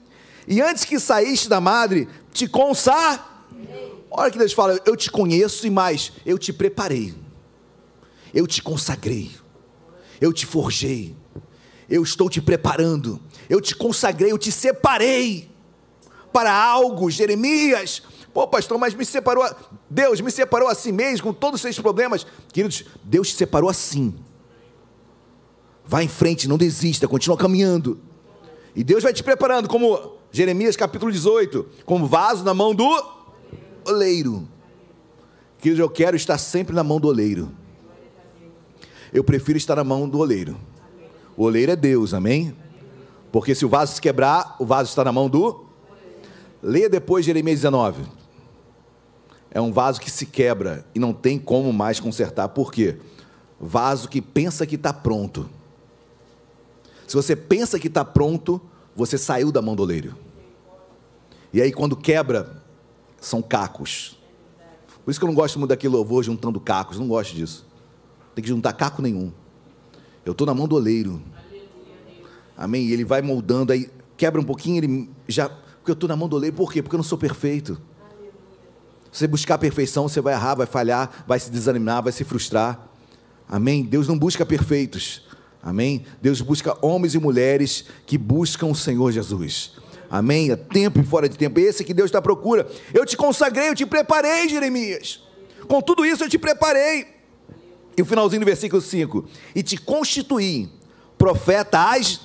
[0.48, 3.32] E antes que saíste da madre, te consagrei
[4.12, 7.16] Olha que Deus fala: Eu te conheço e mais, eu te preparei,
[8.34, 9.32] eu te consagrei,
[10.20, 11.16] eu te forjei,
[11.90, 15.50] eu estou te preparando, eu te consagrei, eu te separei
[16.34, 18.04] para algo, Jeremias.
[18.34, 19.50] Pô, pastor, mas me separou,
[19.90, 22.28] Deus me separou assim mesmo, com todos os seus problemas.
[22.52, 24.14] Queridos, Deus te separou assim.
[25.92, 28.00] Vá em frente, não desista, continua caminhando.
[28.74, 32.88] E Deus vai te preparando, como Jeremias capítulo 18, como vaso na mão do
[33.86, 34.48] oleiro.
[35.60, 37.52] Queridos, eu quero estar sempre na mão do oleiro.
[39.12, 40.56] Eu prefiro estar na mão do oleiro.
[41.36, 42.56] O oleiro é Deus, amém?
[43.30, 45.66] Porque se o vaso se quebrar, o vaso está na mão do.
[46.64, 48.04] Leia depois Jeremias 19.
[49.52, 52.48] É um vaso que se quebra e não tem como mais consertar.
[52.48, 52.98] Por quê?
[53.60, 55.50] Vaso que pensa que está pronto.
[57.12, 58.62] Se você pensa que está pronto,
[58.96, 60.16] você saiu da mão do oleiro.
[61.52, 62.64] E aí, quando quebra,
[63.20, 64.18] são cacos.
[65.04, 67.68] Por isso que eu não gosto muito daquele louvor juntando cacos, não gosto disso.
[68.34, 69.30] Tem que juntar caco nenhum.
[70.24, 71.22] Eu estou na mão do oleiro.
[72.56, 72.86] Amém?
[72.86, 75.50] E ele vai moldando, aí quebra um pouquinho, ele já.
[75.50, 76.82] Porque eu estou na mão do oleiro, por quê?
[76.82, 77.74] Porque eu não sou perfeito.
[79.12, 82.24] Se você buscar a perfeição, você vai errar, vai falhar, vai se desanimar, vai se
[82.24, 82.88] frustrar.
[83.50, 83.84] Amém?
[83.84, 85.30] Deus não busca perfeitos.
[85.62, 86.06] Amém?
[86.22, 89.74] Deus busca homens e mulheres que buscam o Senhor Jesus.
[90.10, 90.52] Amém?
[90.52, 91.60] A tempo e fora de tempo.
[91.60, 92.68] Esse que Deus está à procura.
[92.94, 95.24] Eu te consagrei, eu te preparei, Jeremias.
[95.68, 97.08] Com tudo isso eu te preparei.
[97.96, 99.26] E o finalzinho do versículo 5:
[99.56, 100.70] E te constituí
[101.18, 102.20] profeta as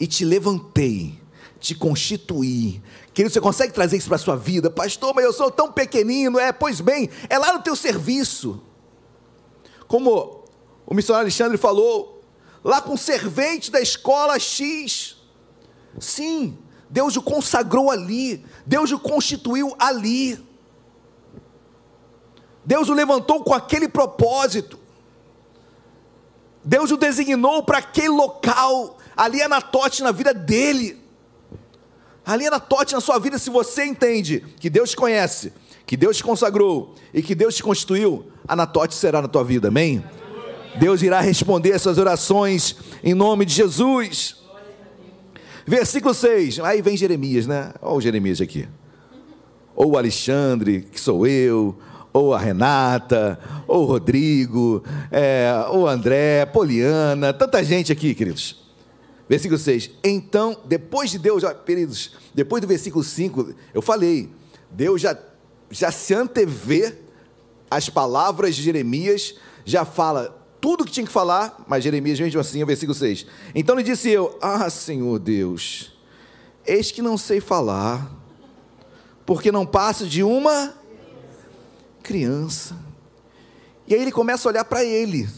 [0.00, 1.20] e te levantei,
[1.60, 2.82] te constituí.
[3.12, 4.70] Querido, você consegue trazer isso para a sua vida?
[4.70, 6.38] Pastor, mas eu sou tão pequenino.
[6.38, 8.60] É, pois bem, é lá no teu serviço.
[9.86, 10.42] Como
[10.86, 12.21] o missionário Alexandre falou,
[12.64, 15.16] lá com o servente da escola X.
[15.98, 16.58] Sim,
[16.88, 20.38] Deus o consagrou ali, Deus o constituiu ali.
[22.64, 24.78] Deus o levantou com aquele propósito.
[26.64, 28.98] Deus o designou para aquele local.
[29.16, 31.02] Ali é Anatote na vida dele.
[32.24, 35.52] Ali é Anatote na sua vida, se você entende que Deus te conhece,
[35.84, 40.04] que Deus te consagrou e que Deus te constituiu, Anatote será na tua vida, amém?
[40.78, 44.36] Deus irá responder essas orações em nome de Jesus.
[45.66, 46.60] Versículo 6.
[46.60, 47.72] Aí vem Jeremias, né?
[47.80, 48.68] Olha o Jeremias aqui.
[49.74, 51.76] Ou o Alexandre, que sou eu,
[52.12, 58.62] ou a Renata, ou o Rodrigo, é, ou André, Poliana, tanta gente aqui, queridos.
[59.28, 59.90] Versículo 6.
[60.04, 64.30] Então, depois de Deus, queridos, depois do versículo 5, eu falei,
[64.70, 65.16] Deus já,
[65.70, 66.94] já se antevê
[67.70, 72.62] as palavras de Jeremias, já fala, tudo que tinha que falar, mas Jeremias mesmo assim,
[72.62, 73.26] o versículo 6.
[73.52, 75.92] Então lhe disse eu: Ah, Senhor Deus,
[76.64, 78.08] eis que não sei falar,
[79.26, 80.72] porque não passo de uma
[82.00, 82.78] criança.
[83.88, 85.28] E aí ele começa a olhar para ele.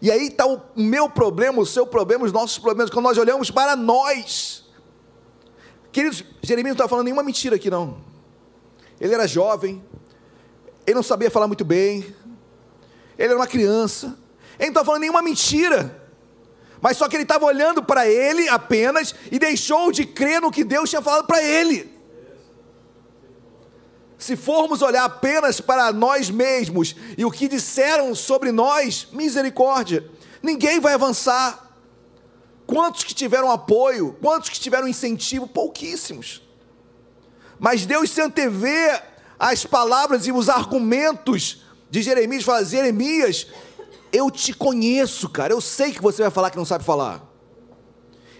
[0.00, 3.50] E aí está o meu problema, o seu problema, os nossos problemas, quando nós olhamos
[3.50, 4.64] para nós.
[5.92, 7.98] Queridos, Jeremias não está falando nenhuma mentira aqui, não.
[8.98, 9.84] Ele era jovem,
[10.86, 12.16] ele não sabia falar muito bem,
[13.18, 14.16] ele era uma criança,
[14.58, 16.08] ele não está falando nenhuma mentira.
[16.80, 20.62] Mas só que ele estava olhando para ele apenas e deixou de crer no que
[20.62, 21.98] Deus tinha falado para ele.
[24.16, 30.08] Se formos olhar apenas para nós mesmos e o que disseram sobre nós, misericórdia,
[30.42, 31.72] ninguém vai avançar.
[32.66, 35.46] Quantos que tiveram apoio, quantos que tiveram incentivo?
[35.46, 36.42] Pouquíssimos.
[37.58, 39.00] Mas Deus se antevê
[39.38, 43.46] as palavras e os argumentos de Jeremias, fala: Jeremias,
[44.12, 45.52] eu te conheço, cara.
[45.52, 47.26] Eu sei que você vai falar que não sabe falar.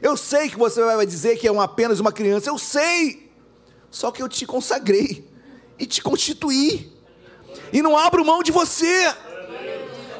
[0.00, 2.48] Eu sei que você vai dizer que é uma, apenas uma criança.
[2.48, 3.30] Eu sei.
[3.90, 5.28] Só que eu te consagrei
[5.78, 6.92] e te constituir.
[7.72, 9.12] E não abro mão de você.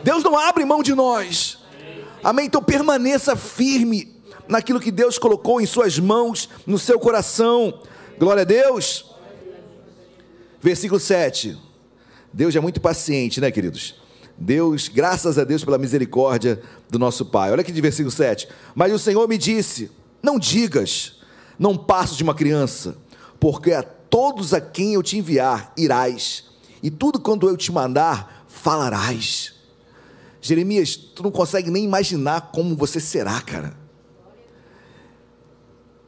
[0.03, 1.59] Deus não abre mão de nós.
[2.23, 2.47] Amém?
[2.47, 4.17] Então permaneça firme
[4.49, 7.83] naquilo que Deus colocou em suas mãos, no seu coração.
[8.19, 9.05] Glória a Deus.
[10.61, 11.68] Versículo 7.
[12.33, 13.95] Deus é muito paciente, né, queridos?
[14.37, 17.51] Deus, graças a Deus pela misericórdia do nosso Pai.
[17.51, 18.49] Olha aqui de versículo 7.
[18.75, 19.91] Mas o Senhor me disse:
[20.23, 21.17] Não digas,
[21.59, 22.97] não passo de uma criança,
[23.41, 26.45] porque a todos a quem eu te enviar irás,
[26.83, 29.55] e tudo quando eu te mandar falarás.
[30.41, 33.77] Jeremias, tu não consegue nem imaginar como você será, cara.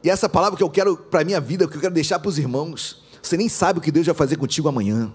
[0.03, 2.29] E essa palavra que eu quero para a minha vida, que eu quero deixar para
[2.29, 5.13] os irmãos, você nem sabe o que Deus vai fazer contigo amanhã.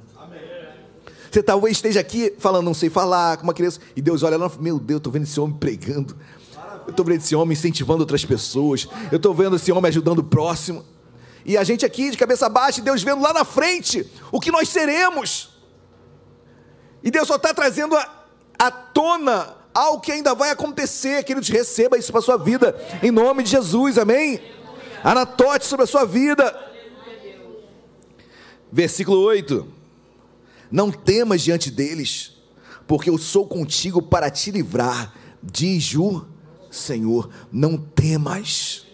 [1.30, 4.50] Você talvez esteja aqui falando, não sei falar, com uma criança, e Deus olha lá,
[4.60, 6.16] meu Deus, estou vendo esse homem pregando,
[6.86, 10.24] eu estou vendo esse homem incentivando outras pessoas, eu estou vendo esse homem ajudando o
[10.24, 10.84] próximo.
[11.44, 14.68] E a gente aqui de cabeça baixa, Deus vendo lá na frente o que nós
[14.68, 15.50] seremos.
[17.02, 17.96] E Deus só está trazendo
[18.58, 21.22] à tona algo que ainda vai acontecer.
[21.22, 24.42] Que Ele te receba isso para a sua vida, em nome de Jesus, amém?
[25.04, 26.52] Anatote sobre a sua vida.
[28.72, 29.75] Versículo 8:
[30.70, 32.32] Não temas diante deles,
[32.86, 36.24] porque eu sou contigo para te livrar, diz o
[36.70, 37.30] Senhor.
[37.50, 38.86] Não temas.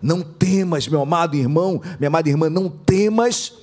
[0.00, 3.54] Não temas, meu amado irmão, minha amada irmã, não temas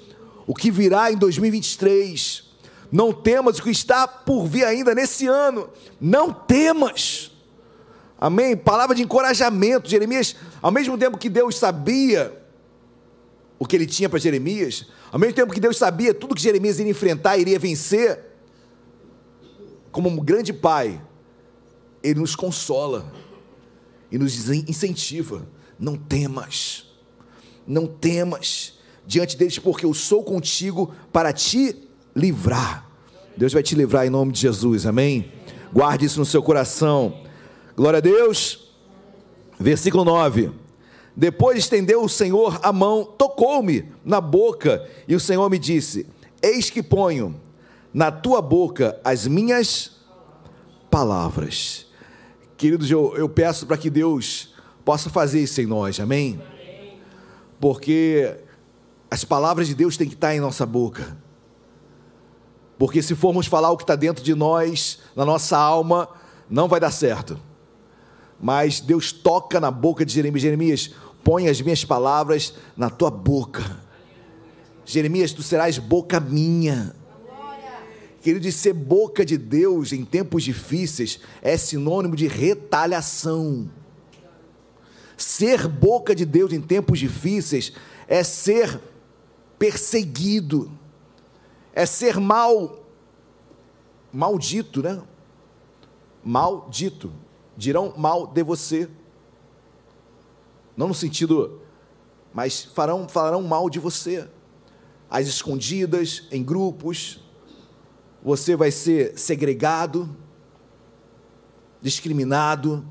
[0.48, 2.44] o que virá em 2023.
[2.92, 5.70] Não temas o que está por vir ainda nesse ano.
[6.00, 7.32] Não temas.
[8.20, 8.56] Amém?
[8.56, 9.90] Palavra de encorajamento.
[9.90, 12.40] Jeremias, ao mesmo tempo que Deus sabia
[13.58, 16.80] o que ele tinha para Jeremias, ao mesmo tempo que Deus sabia tudo que Jeremias
[16.80, 18.20] iria enfrentar, iria vencer,
[19.92, 21.00] como um grande pai,
[22.02, 23.14] ele nos consola
[24.12, 26.88] e nos incentiva não temas,
[27.68, 31.78] não temas diante deles, porque eu sou contigo para te
[32.16, 32.90] livrar.
[33.38, 35.32] Deus vai te livrar em nome de Jesus, amém?
[35.72, 37.22] Guarde isso no seu coração.
[37.76, 38.74] Glória a Deus.
[39.60, 40.63] Versículo 9.
[41.16, 46.08] Depois estendeu o Senhor a mão, tocou-me na boca, e o Senhor me disse:
[46.42, 47.40] Eis que ponho
[47.94, 49.92] na tua boca as minhas
[50.90, 51.86] palavras.
[52.58, 54.54] Queridos, eu, eu peço para que Deus
[54.84, 56.42] possa fazer isso em nós, amém?
[57.60, 58.38] Porque
[59.10, 61.16] as palavras de Deus têm que estar em nossa boca.
[62.78, 66.10] Porque se formos falar o que está dentro de nós, na nossa alma,
[66.50, 67.40] não vai dar certo.
[68.40, 70.92] Mas Deus toca na boca de Jeremias: Jeremias,
[71.24, 73.82] põe as minhas palavras na tua boca.
[74.86, 76.96] Jeremias, tu serás boca minha.
[78.22, 83.70] Querido, ser boca de Deus em tempos difíceis é sinônimo de retaliação.
[85.18, 87.74] Ser boca de Deus em tempos difíceis
[88.08, 88.80] é ser
[89.60, 90.72] perseguido,
[91.74, 92.86] é ser mal,
[94.12, 95.02] maldito, né?
[96.24, 97.12] Maldito.
[97.56, 98.90] Dirão mal de você.
[100.76, 101.62] Não no sentido,
[102.34, 104.28] mas farão, falarão mal de você.
[105.10, 107.20] Às escondidas, em grupos.
[108.24, 110.10] Você vai ser segregado,
[111.82, 112.86] discriminado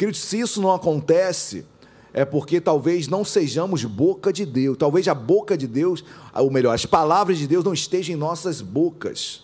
[0.00, 1.66] Queridos, se isso não acontece,
[2.14, 4.78] é porque talvez não sejamos boca de Deus.
[4.78, 6.02] Talvez a boca de Deus,
[6.32, 9.42] ou melhor, as palavras de Deus não estejam em nossas bocas.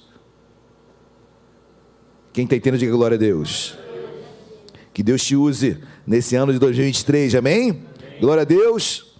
[2.32, 3.76] Quem está entendendo, diga glória a Deus.
[4.96, 7.84] Que Deus te use nesse ano de 2023, amém?
[8.18, 9.14] Glória a Deus.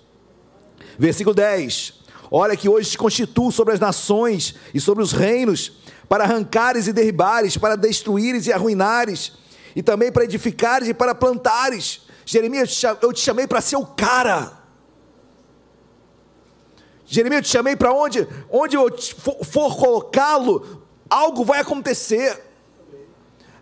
[0.99, 2.01] Versículo 10.
[2.31, 5.73] Olha que hoje te constituo sobre as nações e sobre os reinos,
[6.09, 9.35] para arrancares e derribares, para destruíres e arruinares
[9.77, 12.07] e também para edificares e para plantares.
[12.25, 14.59] Jeremias, eu te chamei para ser o cara.
[17.05, 18.27] Jeremias, eu te chamei para onde?
[18.51, 18.91] Onde eu
[19.45, 22.46] for colocá-lo, algo vai acontecer.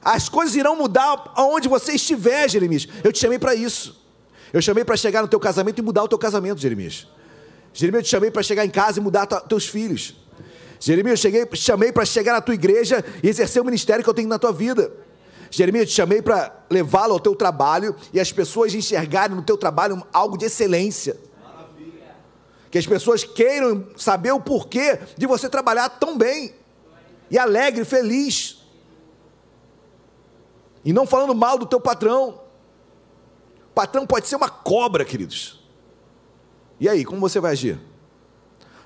[0.05, 2.86] As coisas irão mudar aonde você estiver, Jeremias.
[3.02, 4.05] Eu te chamei para isso.
[4.52, 7.09] Eu chamei para chegar no teu casamento e mudar o teu casamento, Jeremias.
[7.72, 10.14] Jeremias, eu te chamei para chegar em casa e mudar teus filhos.
[10.78, 14.14] Jeremias, eu cheguei, chamei para chegar na tua igreja e exercer o ministério que eu
[14.14, 14.93] tenho na tua vida.
[15.51, 19.56] Jeremias, eu te chamei para levá-lo ao teu trabalho e as pessoas enxergarem no teu
[19.56, 21.16] trabalho algo de excelência.
[21.43, 22.14] Maravilha.
[22.70, 26.55] Que as pessoas queiram saber o porquê de você trabalhar tão bem
[27.31, 28.64] e alegre, feliz.
[30.85, 32.40] E não falando mal do teu patrão.
[33.74, 35.65] Patrão pode ser uma cobra, queridos.
[36.78, 37.81] E aí, como você vai agir?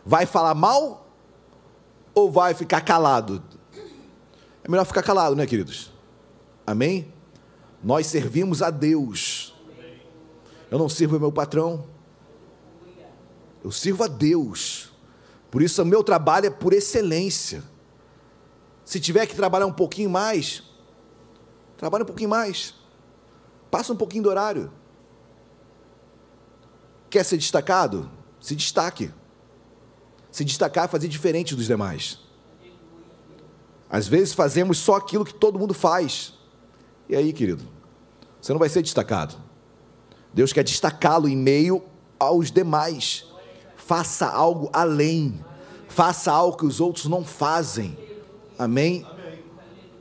[0.05, 1.09] Vai falar mal
[2.15, 3.43] ou vai ficar calado?
[4.63, 5.91] É melhor ficar calado, né, queridos?
[6.67, 7.13] Amém?
[7.83, 9.55] Nós servimos a Deus.
[10.71, 11.87] Eu não sirvo o meu patrão.
[13.65, 14.93] Eu sirvo a Deus.
[15.51, 17.63] Por isso, o meu trabalho é por excelência.
[18.85, 20.63] Se tiver que trabalhar um pouquinho mais,
[21.79, 22.75] trabalhe um pouquinho mais.
[23.71, 24.71] Passa um pouquinho do horário.
[27.09, 28.11] Quer ser destacado?
[28.41, 29.11] Se destaque.
[30.31, 32.19] Se destacar é fazer diferente dos demais.
[33.89, 36.35] Às vezes fazemos só aquilo que todo mundo faz.
[37.09, 37.65] E aí, querido?
[38.41, 39.37] Você não vai ser destacado.
[40.33, 41.83] Deus quer destacá-lo em meio
[42.19, 43.25] aos demais.
[43.77, 45.43] Faça algo além.
[45.89, 47.97] Faça algo que os outros não fazem.
[48.59, 49.07] Amém?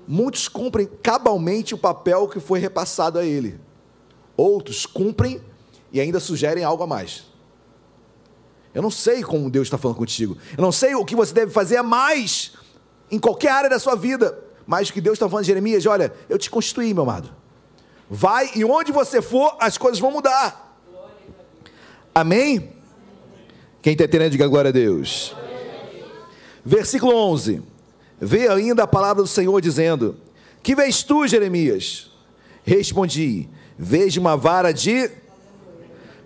[0.07, 3.59] Muitos cumprem cabalmente o papel que foi repassado a ele.
[4.37, 5.41] Outros cumprem
[5.91, 7.25] e ainda sugerem algo a mais.
[8.73, 10.37] Eu não sei como Deus está falando contigo.
[10.55, 12.53] Eu não sei o que você deve fazer a mais
[13.11, 14.37] em qualquer área da sua vida.
[14.65, 17.33] Mas o que Deus está falando, Jeremias, olha, eu te constituí, meu amado.
[18.09, 20.79] Vai e onde você for, as coisas vão mudar.
[22.13, 22.73] Amém?
[23.81, 25.35] Quem está entendendo, diga glória a Deus.
[26.63, 27.63] Versículo 11.
[28.19, 30.15] Veio ainda a palavra do Senhor dizendo:
[30.63, 32.11] Que vês tu, Jeremias?
[32.63, 35.09] Respondi: Vejo uma vara de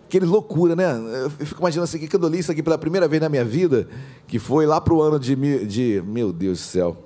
[0.06, 0.92] aquele loucura, né?
[1.24, 3.88] Eu fico imaginando assim, que eu li isso aqui pela primeira vez na minha vida,
[4.28, 5.36] que foi lá para o ano de,
[5.66, 6.04] de.
[6.06, 6.98] Meu Deus do céu.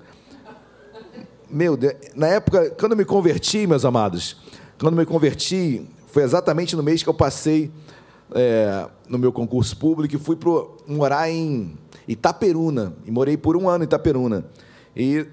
[1.50, 4.38] Meu Deus, na época, quando eu me converti, meus amados,
[4.80, 7.72] quando me converti, foi exatamente no mês que eu passei
[8.34, 12.96] é, no meu concurso público e fui pro, morar em Itaperuna.
[13.06, 14.46] E morei por um ano em Itaperuna.
[14.96, 15.26] E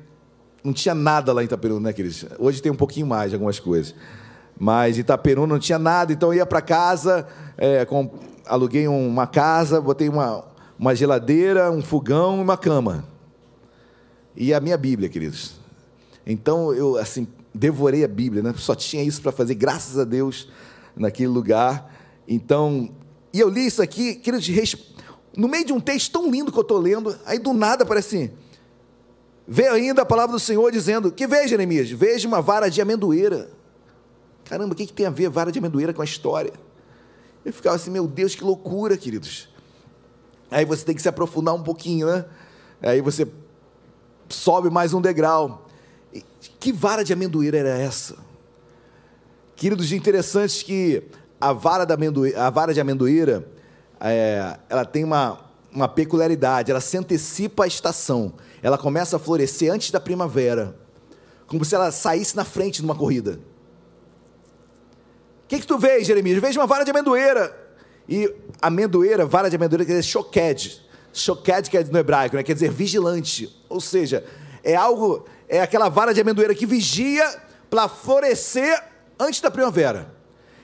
[0.65, 2.25] não tinha nada lá em Itaperuna, né, queridos?
[2.39, 3.95] Hoje tem um pouquinho mais de algumas coisas.
[4.59, 7.27] Mas Itaperuna não tinha nada, então eu ia para casa,
[7.57, 8.11] é, com,
[8.47, 10.45] aluguei uma casa, botei uma,
[10.79, 13.05] uma geladeira, um fogão e uma cama.
[14.37, 15.57] E a minha Bíblia, queridos.
[16.27, 18.55] Então eu assim devorei a Bíblia, né?
[18.57, 20.49] Só tinha isso para fazer, graças a Deus,
[20.97, 21.93] naquele lugar.
[22.27, 22.91] Então,
[23.33, 24.77] e eu li isso aqui, queridos,
[25.37, 28.17] no meio de um texto tão lindo que eu estou lendo, aí do nada parece
[28.17, 28.31] assim,
[29.47, 33.51] veio ainda a palavra do Senhor dizendo, que veja, Jeremias, veja uma vara de amendoeira.
[34.45, 36.53] Caramba, o que, que tem a ver vara de amendoeira com a história?
[37.45, 39.49] Eu ficava assim, meu Deus, que loucura, queridos.
[40.51, 42.25] Aí você tem que se aprofundar um pouquinho, né?
[42.83, 43.27] Aí você
[44.29, 45.67] sobe mais um degrau.
[46.61, 48.17] Que vara de amendoeira era essa?
[49.57, 51.03] Queridos, interessante que
[51.41, 53.49] a vara, da amendoeira, a vara de amendoeira,
[54.01, 55.39] é, ela tem uma,
[55.73, 58.35] uma peculiaridade, ela se antecipa à estação.
[58.63, 60.79] Ela começa a florescer antes da primavera,
[61.47, 63.41] como se ela saísse na frente de uma corrida
[65.53, 66.41] que, que tu vês, Jeremias?
[66.41, 67.55] Vejo uma vara de amendoeira.
[68.09, 70.83] E amendoeira, vara de amendoeira, quer dizer choked.
[71.13, 72.43] Choked quer dizer no hebraico, né?
[72.43, 73.55] quer dizer vigilante.
[73.69, 74.25] Ou seja,
[74.65, 77.29] é algo, é aquela vara de amendoeira que vigia
[77.69, 78.83] para florescer
[79.19, 80.15] antes da primavera.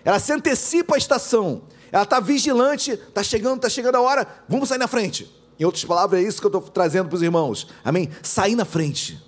[0.04, 1.62] Ela se antecipa a estação.
[1.92, 5.30] Ela está vigilante, está chegando, está chegando a hora, vamos sair na frente.
[5.58, 7.66] Em outras palavras, é isso que eu estou trazendo para os irmãos.
[7.84, 8.10] Amém?
[8.22, 9.22] Sair na frente.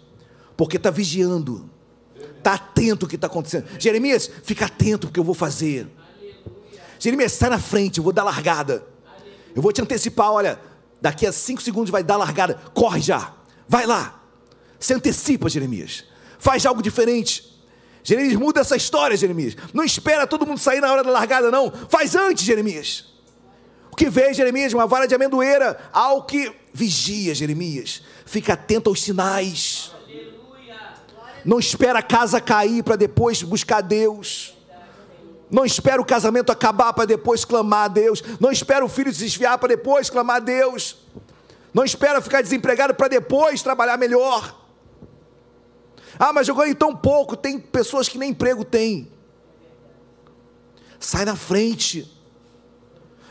[0.56, 1.68] Porque está vigiando
[2.40, 3.66] Está atento ao que está acontecendo.
[3.78, 5.86] Jeremias, fica atento porque eu vou fazer.
[6.98, 8.84] Jeremias, sai na frente, eu vou dar largada.
[9.54, 10.58] Eu vou te antecipar, olha,
[11.00, 12.58] daqui a cinco segundos vai dar largada.
[12.72, 13.34] Corre já.
[13.68, 14.22] Vai lá.
[14.78, 16.04] Se antecipa, Jeremias.
[16.38, 17.62] Faz algo diferente.
[18.02, 19.54] Jeremias, muda essa história, Jeremias.
[19.74, 21.70] Não espera todo mundo sair na hora da largada, não.
[21.90, 23.04] Faz antes, Jeremias.
[24.00, 24.72] Que vê, Jeremias?
[24.72, 25.78] Uma vara de amendoeira.
[25.92, 28.00] Algo que vigia, Jeremias.
[28.24, 29.92] Fica atento aos sinais.
[31.44, 34.56] Não espera a casa cair para depois buscar Deus.
[35.50, 38.22] Não espera o casamento acabar para depois clamar a Deus.
[38.40, 40.96] Não espera o filho desviar para depois clamar a Deus.
[41.74, 44.58] Não espera ficar desempregado para depois trabalhar melhor.
[46.18, 47.36] Ah, mas eu ganho tão pouco.
[47.36, 49.12] Tem pessoas que nem emprego têm.
[50.98, 52.18] Sai na frente.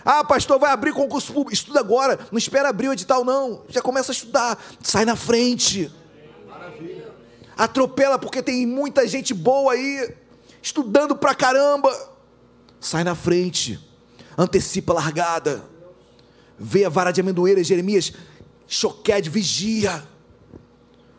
[0.04, 1.54] Ah, pastor, vai abrir concurso público.
[1.54, 3.64] Estuda agora, não espera abrir o edital, não.
[3.68, 5.92] Já começa a estudar, sai na frente.
[6.48, 7.12] Maravilha.
[7.58, 10.16] Atropela, porque tem muita gente boa aí,
[10.62, 11.90] estudando pra caramba.
[12.80, 13.80] Sai na frente,
[14.38, 15.64] antecipa a largada.
[16.58, 18.14] Vê a vara de amendoeira, Jeremias,
[18.68, 20.04] choquede, vigia.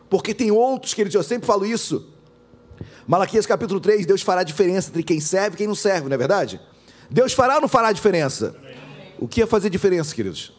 [0.09, 2.11] Porque tem outros, queridos, eu sempre falo isso.
[3.07, 6.17] Malaquias capítulo 3, Deus fará diferença entre quem serve e quem não serve, não é
[6.17, 6.61] verdade?
[7.09, 8.55] Deus fará ou não fará diferença?
[9.21, 10.51] O que é fazer diferença, queridos?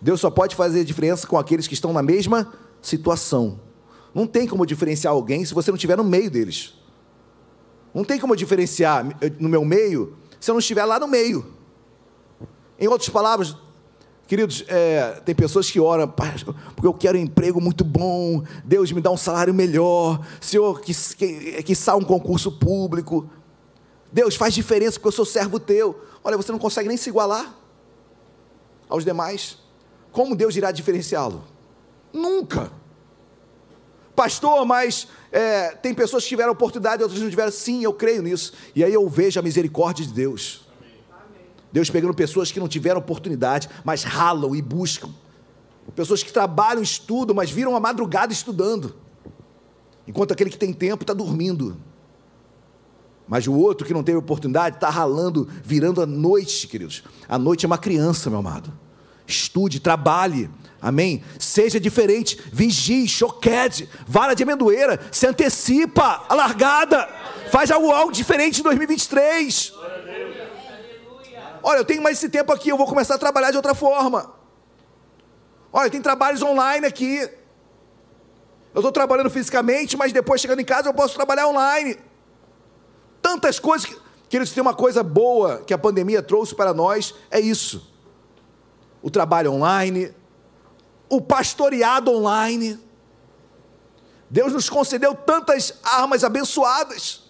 [0.00, 3.58] Deus só pode fazer diferença com aqueles que estão na mesma situação.
[4.14, 6.74] Não tem como diferenciar alguém se você não estiver no meio deles.
[7.92, 9.04] Não tem como diferenciar
[9.40, 11.44] no meu meio se eu não estiver lá no meio.
[12.78, 13.56] Em outras palavras,
[14.28, 19.02] Queridos, é, tem pessoas que oram, porque eu quero um emprego muito bom, Deus me
[19.02, 23.28] dá um salário melhor, Senhor, que, que, que saia um concurso público.
[24.10, 26.00] Deus faz diferença porque eu sou servo teu.
[26.22, 27.63] Olha, você não consegue nem se igualar
[28.94, 29.58] aos demais.
[30.12, 31.44] Como Deus irá diferenciá-lo?
[32.12, 32.70] Nunca.
[34.14, 37.50] Pastor, mas é, tem pessoas que tiveram oportunidade, outras não tiveram.
[37.50, 38.52] Sim, eu creio nisso.
[38.74, 40.68] E aí eu vejo a misericórdia de Deus.
[41.72, 45.10] Deus pegando pessoas que não tiveram oportunidade, mas ralam e buscam.
[45.96, 48.94] Pessoas que trabalham, estudam, mas viram a madrugada estudando.
[50.06, 51.76] Enquanto aquele que tem tempo está dormindo.
[53.26, 57.02] Mas o outro que não teve oportunidade está ralando, virando a noite, queridos.
[57.28, 58.83] A noite é uma criança, meu amado.
[59.26, 60.50] Estude, trabalhe.
[60.80, 61.24] Amém?
[61.38, 67.08] Seja diferente, vigie, choquede, vara de amendoeira, se antecipa, a largada,
[67.50, 69.72] faz algo, algo diferente em 2023.
[71.62, 74.34] Olha, eu tenho mais esse tempo aqui, eu vou começar a trabalhar de outra forma.
[75.72, 77.16] Olha, tem trabalhos online aqui.
[78.74, 81.96] Eu estou trabalhando fisicamente, mas depois chegando em casa eu posso trabalhar online.
[83.22, 84.04] Tantas coisas que.
[84.28, 87.93] Queridos, tem uma coisa boa que a pandemia trouxe para nós, é isso.
[89.04, 90.10] O trabalho online,
[91.10, 92.78] o pastoreado online.
[94.30, 97.22] Deus nos concedeu tantas armas abençoadas.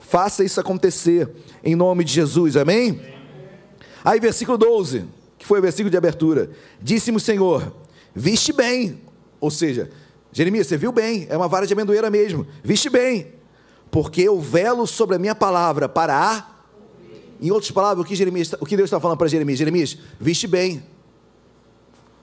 [0.00, 1.30] Faça isso acontecer
[1.62, 3.00] em nome de Jesus, amém?
[4.04, 5.04] Aí, versículo 12,
[5.38, 6.50] que foi o versículo de abertura:
[6.82, 7.72] Disse-me o Senhor,
[8.12, 9.00] viste bem,
[9.40, 9.88] ou seja,
[10.32, 13.34] Jeremias, você viu bem, é uma vara de amendoeira mesmo, viste bem,
[13.88, 16.57] porque eu velo sobre a minha palavra para a.
[17.40, 19.58] Em outras palavras, o que, Jeremias, o que Deus está falando para Jeremias?
[19.58, 20.82] Jeremias, viste bem,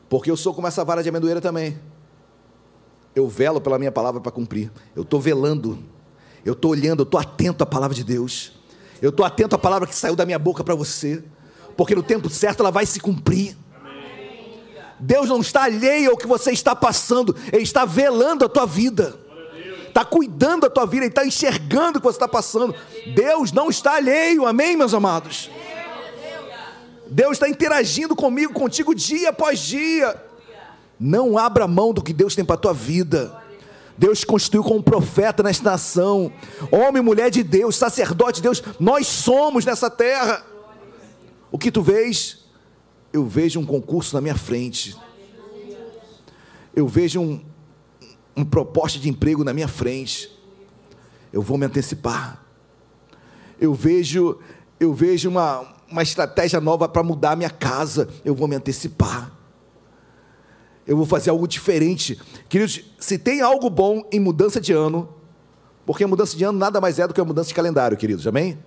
[0.10, 1.80] porque eu sou como essa vara de amendoeira também.
[3.16, 4.72] Eu velo pela minha palavra para cumprir.
[4.96, 5.80] Eu estou velando,
[6.44, 8.52] eu estou olhando, eu estou atento à palavra de Deus.
[9.02, 11.24] Eu estou atento à palavra que saiu da minha boca para você
[11.76, 13.58] porque no tempo certo ela vai se cumprir.
[14.98, 19.20] Deus não está alheio ao que você está passando, Ele está velando a tua vida,
[19.96, 22.76] está cuidando da tua vida, Ele está enxergando o que você está passando.
[23.16, 25.50] Deus não está alheio, amém, meus amados?
[27.08, 30.22] Deus está interagindo comigo, contigo, dia após dia.
[31.00, 33.42] Não abra mão do que Deus tem para a tua vida.
[33.98, 36.30] Deus constituiu como profeta nesta nação,
[36.70, 40.46] homem e mulher de Deus, sacerdote de Deus, nós somos nessa terra.
[41.50, 42.40] O que tu vês?
[43.14, 44.98] Eu vejo um concurso na minha frente.
[46.76, 47.42] Eu vejo um,
[48.36, 50.32] um proposta de emprego na minha frente.
[51.32, 52.44] Eu vou me antecipar.
[53.60, 54.40] Eu vejo,
[54.80, 58.10] eu vejo uma, uma estratégia nova para mudar a minha casa.
[58.24, 59.32] Eu vou me antecipar.
[60.86, 62.20] Eu vou fazer algo diferente.
[62.48, 65.10] Queridos, se tem algo bom em mudança de ano,
[65.86, 68.58] porque mudança de ano nada mais é do que a mudança de calendário, queridos, amém?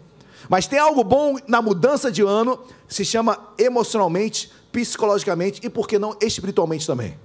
[0.49, 5.99] Mas tem algo bom na mudança de ano, se chama emocionalmente, psicologicamente e, por que
[5.99, 7.19] não, espiritualmente também.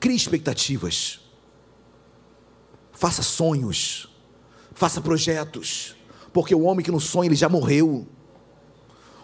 [0.00, 1.20] Crie expectativas.
[2.90, 4.08] Faça sonhos.
[4.74, 5.94] Faça projetos.
[6.32, 8.08] Porque o homem que não sonha, ele já morreu.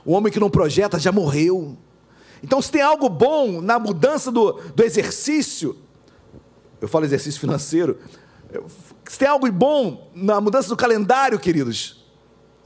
[0.05, 1.77] O homem que não projeta já morreu.
[2.43, 5.77] Então, se tem algo bom na mudança do, do exercício,
[6.81, 7.99] eu falo exercício financeiro,
[9.09, 12.05] se tem algo bom na mudança do calendário, queridos,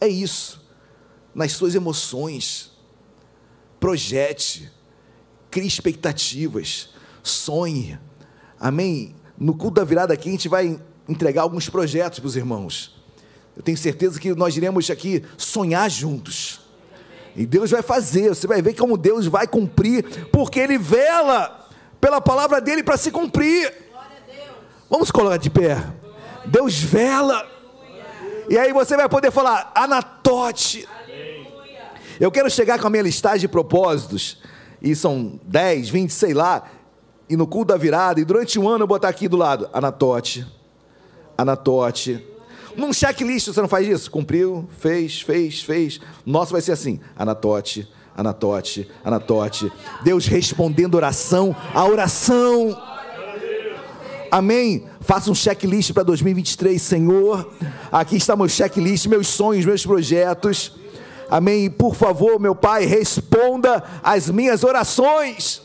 [0.00, 0.60] é isso.
[1.34, 2.72] Nas suas emoções.
[3.78, 4.70] Projete.
[5.50, 6.90] Crie expectativas.
[7.30, 7.98] Sonhe.
[8.58, 9.14] Amém?
[9.38, 10.78] No culto da virada aqui a gente vai
[11.08, 13.00] entregar alguns projetos para os irmãos.
[13.56, 16.60] Eu tenho certeza que nós iremos aqui sonhar juntos.
[17.34, 21.68] E Deus vai fazer, você vai ver como Deus vai cumprir, porque Ele vela
[22.00, 23.72] pela palavra dele para se cumprir.
[24.88, 25.82] Vamos colocar de pé.
[26.46, 27.46] Deus vela.
[28.48, 30.88] E aí você vai poder falar, Anatote.
[32.18, 34.38] Eu quero chegar com a minha listagem de propósitos,
[34.82, 36.64] e são 10, 20, sei lá,
[37.30, 40.44] e no culto da virada, e durante um ano eu botar aqui do lado, Anatote,
[41.38, 42.26] Anatote.
[42.76, 44.10] Num checklist você não faz isso?
[44.10, 46.00] Cumpriu, fez, fez, fez.
[46.26, 49.70] Nosso vai ser assim: Anatote, Anatote, Anatote.
[50.02, 52.76] Deus respondendo oração a oração.
[54.28, 54.86] Amém.
[55.00, 57.48] Faça um checklist para 2023, Senhor.
[57.92, 60.72] Aqui está meu checklist, meus sonhos, meus projetos.
[61.30, 61.66] Amém.
[61.66, 65.62] E por favor, meu Pai, responda as minhas orações.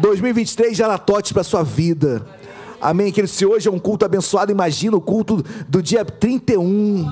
[0.00, 2.24] 2023 já Anatote para sua vida.
[2.80, 3.12] Amém.
[3.12, 7.10] Que se hoje é um culto abençoado, imagina o culto do dia 31.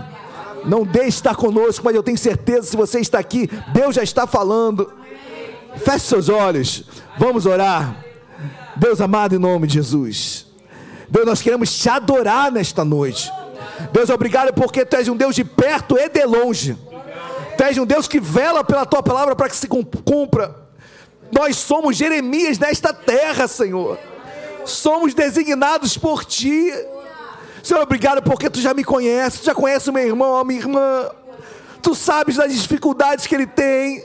[0.65, 4.03] Não deixe de estar conosco, mas eu tenho certeza, se você está aqui, Deus já
[4.03, 4.91] está falando.
[5.77, 6.85] Feche seus olhos,
[7.19, 8.05] vamos orar.
[8.77, 10.47] Deus amado, em nome de Jesus.
[11.09, 13.31] Deus, nós queremos te adorar nesta noite.
[13.93, 16.77] Deus, obrigado porque tu és um Deus de perto e de longe.
[17.57, 20.66] Tu és um Deus que vela pela tua palavra para que se cumpra.
[21.33, 23.99] Nós somos Jeremias nesta terra, Senhor
[24.67, 26.71] somos designados por Ti.
[27.63, 30.61] Senhor, obrigado porque Tu já me conheces, Tu já conheces o meu irmão, a minha
[30.61, 31.11] irmã.
[31.83, 34.05] Tu sabes das dificuldades que ele tem.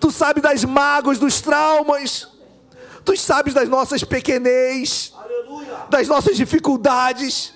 [0.00, 2.28] Tu sabes das mágoas, dos traumas.
[3.04, 5.12] Tu sabes das nossas pequenez,
[5.90, 7.52] das nossas dificuldades.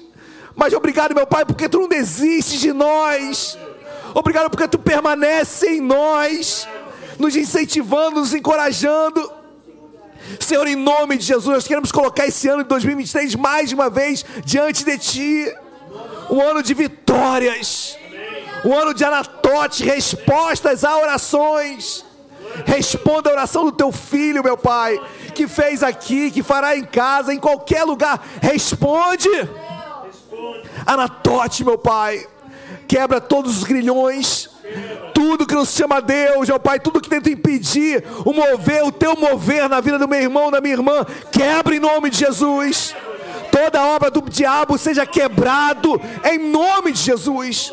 [0.54, 3.58] Mas obrigado, meu Pai, porque Tu não desistes de nós.
[4.14, 6.68] Obrigado porque Tu permanece em nós,
[7.18, 9.32] nos incentivando, nos encorajando.
[10.38, 14.24] Senhor, em nome de Jesus, nós queremos colocar esse ano de 2023 mais uma vez
[14.44, 15.54] diante de Ti.
[16.30, 17.96] Um ano de vitórias,
[18.62, 22.04] um ano de anatote, respostas a orações.
[22.66, 24.98] Responda a oração do teu filho, meu Pai,
[25.34, 28.22] que fez aqui, que fará em casa, em qualquer lugar.
[28.42, 29.28] Responde.
[30.84, 32.26] Anatote, meu Pai.
[32.86, 34.47] Quebra todos os grilhões
[35.14, 38.92] tudo que nos chama a Deus, ó Pai, tudo que tenta impedir o mover, o
[38.92, 42.94] teu mover na vida do meu irmão, da minha irmã, quebra em nome de Jesus.
[43.50, 47.72] Toda obra do diabo seja quebrado em nome de Jesus.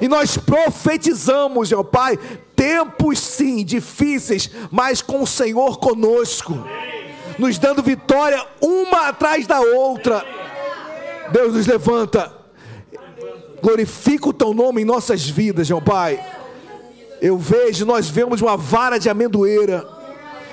[0.00, 2.18] E nós profetizamos, ó Pai,
[2.54, 6.66] tempos sim difíceis, mas com o Senhor conosco,
[7.38, 10.24] nos dando vitória uma atrás da outra.
[11.32, 12.32] Deus nos levanta,
[13.62, 16.24] glorifica o teu nome em nossas vidas, ó Pai.
[17.20, 19.86] Eu vejo, nós vemos uma vara de amendoeira.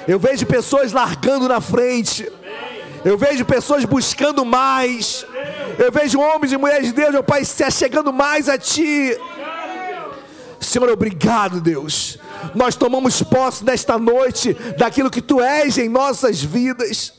[0.08, 2.30] Eu vejo pessoas largando na frente.
[3.04, 5.26] Eu vejo pessoas buscando mais.
[5.78, 9.18] Eu vejo homens e mulheres de Deus, meu Pai, se achegando mais a Ti.
[10.60, 12.18] Senhor, obrigado, Deus.
[12.56, 17.14] Nós tomamos posse nesta noite daquilo que Tu és em nossas vidas.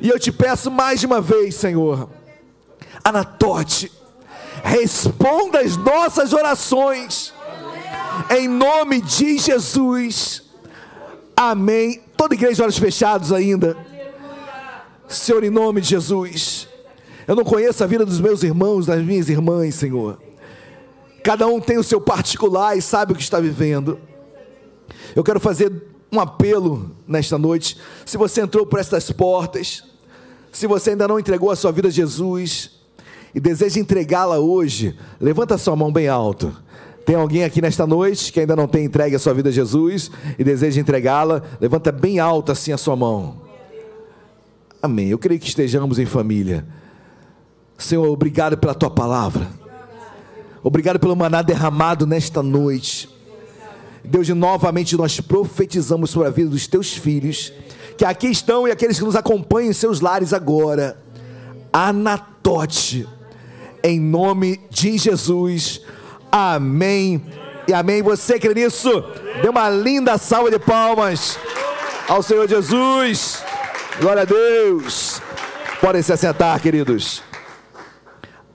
[0.00, 2.08] E eu te peço mais uma vez, Senhor,
[3.04, 3.90] Anatote,
[4.62, 7.32] responda as nossas orações
[8.30, 10.42] em nome de Jesus.
[11.36, 12.00] Amém.
[12.16, 13.76] Toda igreja, olhos fechados ainda.
[15.08, 16.68] Senhor, em nome de Jesus.
[17.26, 20.20] Eu não conheço a vida dos meus irmãos, das minhas irmãs, Senhor.
[21.22, 23.98] Cada um tem o seu particular e sabe o que está vivendo.
[25.14, 25.72] Eu quero fazer
[26.10, 27.78] um apelo nesta noite.
[28.04, 29.84] Se você entrou por estas portas,
[30.50, 32.81] se você ainda não entregou a sua vida a Jesus
[33.34, 36.54] e deseja entregá-la hoje, levanta sua mão bem alto.
[37.04, 40.10] Tem alguém aqui nesta noite que ainda não tem entregue a sua vida a Jesus
[40.38, 41.42] e deseja entregá-la?
[41.60, 43.42] Levanta bem alto assim a sua mão.
[44.80, 45.08] Amém.
[45.08, 46.64] Eu creio que estejamos em família.
[47.76, 49.48] Senhor, obrigado pela tua palavra.
[50.62, 53.08] Obrigado pelo maná derramado nesta noite.
[54.04, 57.52] Deus, novamente nós profetizamos sobre a vida dos teus filhos,
[57.96, 60.96] que aqui estão e aqueles que nos acompanham em seus lares agora.
[61.72, 63.08] Anatote,
[63.82, 65.82] em nome de Jesus
[66.32, 67.22] Amém.
[67.68, 68.00] E amém.
[68.00, 69.04] Você crê nisso?
[69.42, 71.38] Dê uma linda salva de palmas
[72.08, 73.44] ao Senhor Jesus.
[74.00, 75.20] Glória a Deus.
[75.78, 77.22] Podem se assentar, queridos.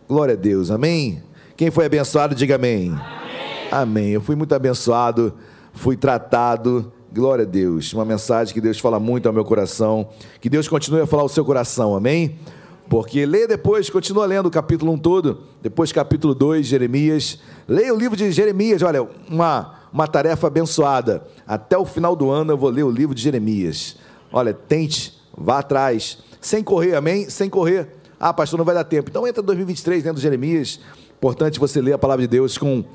[0.09, 0.71] Glória a Deus.
[0.71, 1.21] Amém.
[1.55, 2.89] Quem foi abençoado, diga amém.
[2.89, 3.67] Amém.
[3.71, 4.09] amém.
[4.09, 5.37] Eu fui muito abençoado,
[5.71, 6.91] fui tratado.
[7.13, 7.93] Glória a Deus.
[7.93, 10.09] Uma mensagem que Deus fala muito ao meu coração.
[10.41, 11.95] Que Deus continue a falar ao seu coração.
[11.95, 12.39] Amém.
[12.89, 17.39] Porque lê depois, continua lendo o capítulo 1 todo, depois capítulo 2, Jeremias.
[17.67, 21.25] Leia o livro de Jeremias, olha, uma, uma tarefa abençoada.
[21.45, 23.97] Até o final do ano eu vou ler o livro de Jeremias.
[24.31, 26.19] Olha, tente, vá atrás.
[26.39, 27.29] Sem correr, amém?
[27.29, 27.95] Sem correr.
[28.19, 29.09] Ah, pastor, não vai dar tempo.
[29.09, 30.79] Então entra 2023 dentro de Jeremias.
[31.17, 32.85] Importante você ler a palavra de Deus com,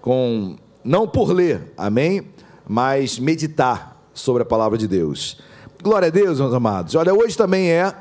[0.00, 2.28] com não por ler, amém?
[2.66, 5.38] Mas meditar sobre a palavra de Deus.
[5.82, 6.94] Glória a Deus, meus amados.
[6.94, 7.92] Olha, hoje também é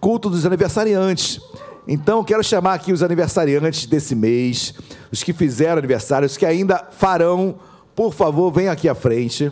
[0.00, 1.40] culto dos aniversariantes.
[1.86, 4.74] Então, quero chamar aqui os aniversariantes desse mês,
[5.10, 7.58] os que fizeram aniversário, os que ainda farão,
[7.94, 9.50] por favor, venham aqui à frente.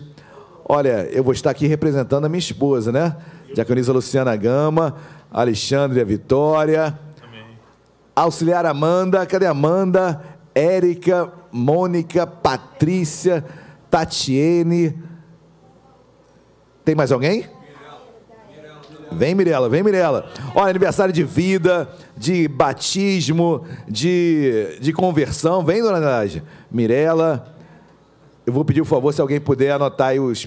[0.68, 3.16] Olha, eu vou estar aqui representando a minha esposa, né?
[3.54, 4.96] Diaconisa Luciana Gama,
[5.30, 7.58] Alexandre a Vitória, Amém.
[8.14, 10.22] auxiliar Amanda, cadê Amanda?
[10.54, 13.44] Érica, Mônica, Patrícia,
[13.90, 15.02] Tatiene,
[16.84, 17.55] Tem mais alguém?
[19.12, 20.30] Vem, Mirela, vem, Mirela.
[20.54, 25.64] Olha, aniversário de vida, de batismo, de, de conversão.
[25.64, 26.42] Vem, dona Nádia.
[26.70, 27.54] Mirela.
[28.44, 30.46] Eu vou pedir, por favor, se alguém puder anotar aí os.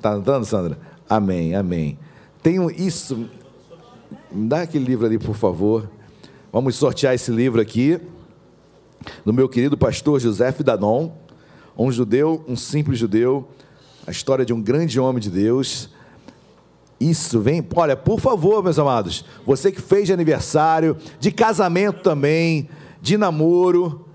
[0.00, 0.78] Tá anotando, Sandra?
[1.08, 1.98] Amém, amém.
[2.42, 3.28] Tenho isso.
[4.30, 5.88] Me dá aquele livro ali, por favor.
[6.52, 8.00] Vamos sortear esse livro aqui.
[9.24, 11.10] Do meu querido pastor José Danon.
[11.76, 13.48] Um judeu, um simples judeu.
[14.06, 15.93] A história de um grande homem de Deus
[17.00, 17.66] isso, vem.
[17.74, 22.68] Olha, por favor, meus amados, você que fez de aniversário, de casamento também,
[23.00, 24.06] de namoro,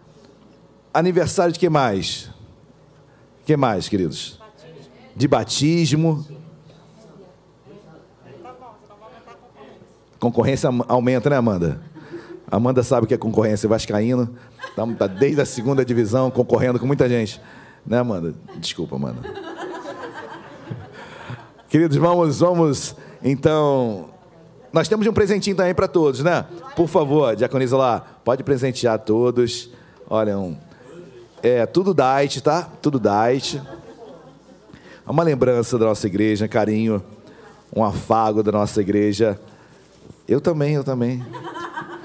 [0.94, 2.30] aniversário de que mais?
[3.46, 4.40] Que mais, queridos?
[5.16, 6.26] De batismo.
[10.20, 11.82] Concorrência aumenta, né, Amanda?
[12.52, 14.36] Amanda sabe que é concorrência vascaíno.
[14.68, 17.40] Estamos tá desde a segunda divisão concorrendo com muita gente.
[17.86, 18.34] Né, Amanda?
[18.58, 19.22] Desculpa, Amanda.
[21.70, 24.10] Queridos, vamos, vamos, então.
[24.74, 26.44] Nós temos um presentinho também para todos, né?
[26.76, 29.70] Por favor, diaconisa lá, pode presentear todos.
[30.10, 30.58] Olha, um,
[31.44, 32.68] é tudo diet, tá?
[32.82, 33.62] Tudo diet.
[35.08, 37.04] É uma lembrança da nossa igreja, carinho,
[37.76, 39.40] um afago da nossa igreja.
[40.28, 41.24] Eu também, eu também.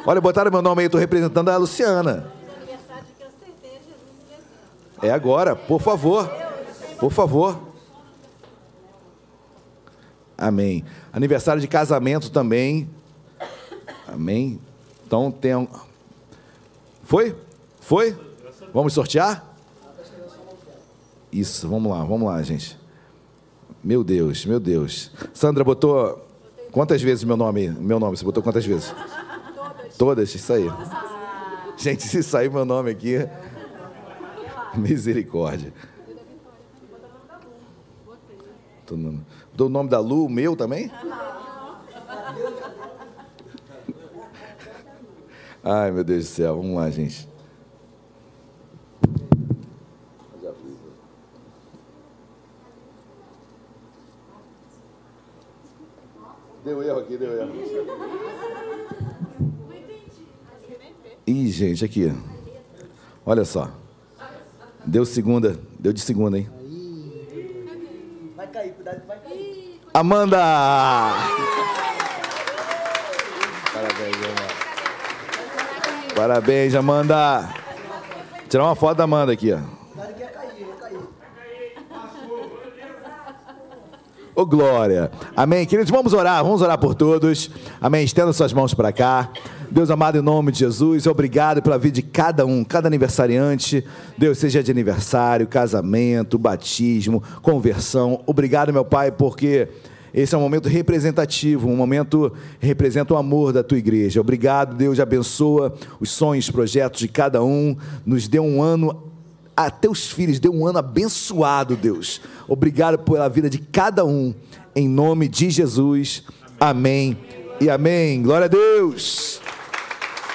[0.05, 2.31] Olha, botaram meu nome aí, estou representando a Luciana.
[5.03, 6.31] É agora, por favor.
[6.99, 7.74] Por favor.
[10.45, 10.85] Amém.
[11.11, 12.87] Aniversário de casamento também.
[14.07, 14.61] Amém.
[15.07, 15.67] Então tem um...
[17.03, 17.35] Foi?
[17.81, 18.15] Foi?
[18.71, 19.43] Vamos sortear?
[21.33, 22.79] Isso, vamos lá, vamos lá, gente.
[23.83, 25.11] Meu Deus, meu Deus.
[25.33, 26.29] Sandra botou
[26.71, 27.71] quantas vezes meu nome?
[27.71, 28.95] Meu nome, você botou quantas vezes?
[29.55, 29.97] Todas.
[29.97, 30.71] Todas, isso aí.
[31.79, 33.27] Gente, se sair meu nome aqui,
[34.77, 35.73] misericórdia.
[39.55, 40.91] Do nome da Lu, o meu também?
[45.63, 46.57] Ai, meu Deus do céu.
[46.57, 47.29] Vamos lá, gente.
[56.65, 57.53] Deu erro aqui, deu erro.
[61.27, 62.13] Ih, gente, aqui.
[63.25, 63.71] Olha só.
[64.85, 65.59] Deu segunda.
[65.79, 66.49] Deu de segunda, hein?
[68.37, 69.24] Vai cair, cuidado, vai cair.
[69.97, 71.15] Amanda!
[73.73, 74.55] Parabéns, Amanda.
[76.17, 77.49] Parabéns, Amanda.
[78.49, 79.59] tirar uma foto da Amanda aqui, ó.
[84.37, 85.13] Ô oh, glória.
[85.37, 85.65] Amém.
[85.65, 87.49] Queridos, vamos orar, vamos orar por todos.
[87.81, 88.05] Amém.
[88.05, 89.31] Estenda suas mãos para cá.
[89.75, 93.85] Deus amado, em nome de Jesus, obrigado pela vida de cada um, cada aniversariante.
[94.17, 98.23] Deus, seja de aniversário, casamento, batismo, conversão.
[98.25, 99.67] Obrigado, meu Pai, porque
[100.15, 104.21] esse é um momento representativo, um momento que representa o amor da tua igreja.
[104.21, 107.77] Obrigado, Deus, abençoa os sonhos, projetos de cada um.
[108.07, 109.11] Nos dê um ano
[109.57, 112.21] a teus filhos, dê um ano abençoado, Deus.
[112.47, 114.33] Obrigado pela vida de cada um,
[114.73, 116.23] em nome de Jesus.
[116.61, 117.19] Amém
[117.61, 118.23] e amém.
[118.23, 119.43] Glória a Deus.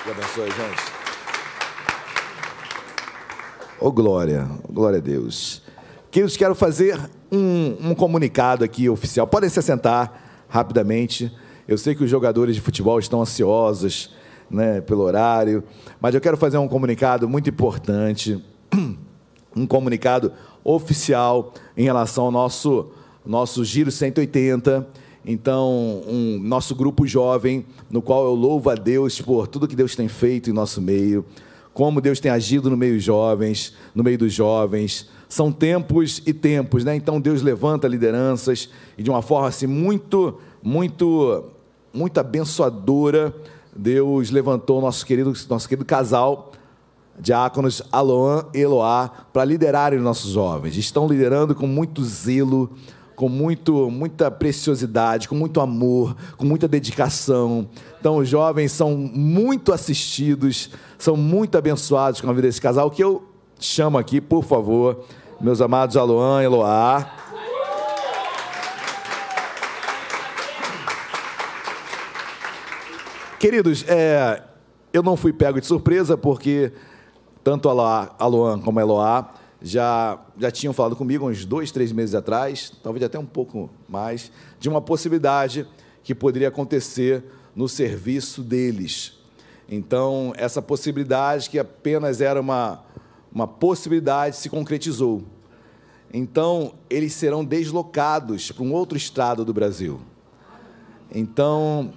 [0.09, 0.91] Deus abençoe, gente.
[3.79, 5.61] Oh, glória, glória a Deus.
[6.09, 6.99] Queridos, quero fazer
[7.31, 9.27] um, um comunicado aqui oficial.
[9.27, 11.31] Podem se sentar rapidamente.
[11.67, 14.15] Eu sei que os jogadores de futebol estão ansiosos
[14.49, 15.63] né, pelo horário,
[16.01, 18.43] mas eu quero fazer um comunicado muito importante.
[19.55, 20.33] um comunicado
[20.63, 22.91] oficial em relação ao nosso,
[23.23, 24.87] nosso Giro 180.
[25.31, 29.95] Então, um nosso grupo jovem, no qual eu louvo a Deus por tudo que Deus
[29.95, 31.23] tem feito em nosso meio,
[31.71, 35.07] como Deus tem agido no meio jovens, no meio dos jovens.
[35.29, 36.95] São tempos e tempos, né?
[36.95, 41.43] Então Deus levanta lideranças e de uma forma assim muito, muito,
[41.93, 43.31] muito abençoadora,
[43.75, 46.53] Deus levantou nosso querido, nosso querido casal
[47.19, 50.75] diáconos Aloan e Eloá para liderarem os nossos jovens.
[50.77, 52.71] Estão liderando com muito zelo,
[53.19, 57.67] com muito, muita preciosidade, com muito amor, com muita dedicação.
[57.99, 63.03] Então, os jovens são muito assistidos, são muito abençoados com a vida desse casal, que
[63.03, 63.27] eu
[63.59, 65.03] chamo aqui, por favor,
[65.41, 67.13] meus amados Aloan e Eloá.
[73.37, 74.41] Queridos, é,
[74.93, 76.71] eu não fui pego de surpresa porque
[77.43, 82.15] tanto a Luan como a Eloá já, já tinham falado comigo uns dois, três meses
[82.15, 85.67] atrás, talvez até um pouco mais, de uma possibilidade
[86.03, 87.23] que poderia acontecer
[87.55, 89.19] no serviço deles.
[89.69, 92.83] Então, essa possibilidade, que apenas era uma,
[93.31, 95.23] uma possibilidade, se concretizou.
[96.11, 100.01] Então, eles serão deslocados para um outro estado do Brasil.
[101.13, 101.93] Então,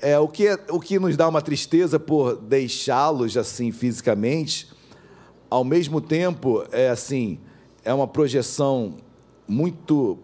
[0.00, 4.68] é o que, o que nos dá uma tristeza por deixá-los assim fisicamente,
[5.50, 7.38] ao mesmo tempo, é assim,
[7.84, 8.96] é uma projeção
[9.46, 10.18] muito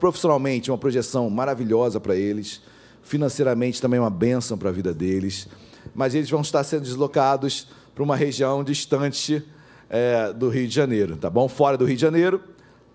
[0.00, 2.60] profissionalmente uma projeção maravilhosa para eles,
[3.02, 5.46] financeiramente também uma bênção para a vida deles,
[5.94, 9.42] mas eles vão estar sendo deslocados para uma região distante
[9.88, 11.48] é, do Rio de Janeiro, tá bom?
[11.48, 12.42] Fora do Rio de Janeiro,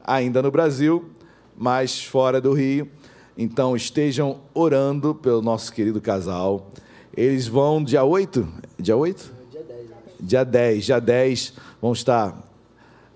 [0.03, 1.09] ainda no Brasil,
[1.57, 2.89] mas fora do Rio.
[3.37, 6.69] Então estejam orando pelo nosso querido casal.
[7.15, 8.47] Eles vão dia 8?
[8.79, 9.42] Dia 8?
[10.23, 10.43] Dia 10.
[10.43, 12.41] Dia 10, dia 10 vão estar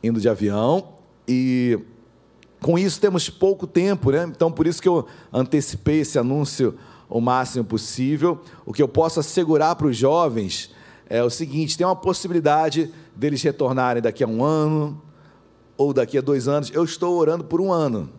[0.03, 0.89] indo de avião
[1.27, 1.79] e
[2.61, 4.23] com isso temos pouco tempo, né?
[4.23, 6.77] Então por isso que eu antecipei esse anúncio
[7.09, 8.41] o máximo possível.
[8.65, 10.71] O que eu posso assegurar para os jovens
[11.09, 15.01] é o seguinte: tem uma possibilidade deles retornarem daqui a um ano
[15.77, 16.69] ou daqui a dois anos.
[16.73, 18.09] Eu estou orando por um ano.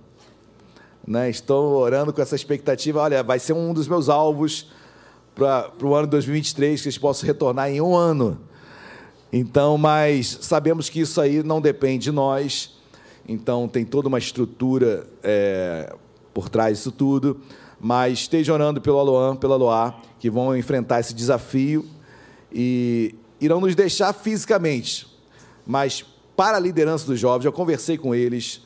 [1.07, 1.29] Né?
[1.29, 3.01] Estou orando com essa expectativa.
[3.01, 4.71] Olha, vai ser um dos meus alvos
[5.35, 8.41] para o ano 2023 que eles possam retornar em um ano.
[9.33, 12.79] Então, mas sabemos que isso aí não depende de nós.
[13.27, 15.95] Então, tem toda uma estrutura é,
[16.33, 17.41] por trás disso tudo.
[17.81, 21.85] Mas esteja orando pelo Aloan, pela Loá, que vão enfrentar esse desafio.
[22.53, 25.07] E irão nos deixar fisicamente,
[25.67, 26.05] mas
[26.37, 28.63] para a liderança dos jovens, eu conversei com eles,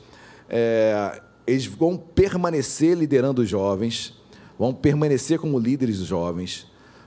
[0.48, 4.14] é, eles vão permanecer liderando os jovens,
[4.58, 6.66] vão permanecer como líderes dos jovens,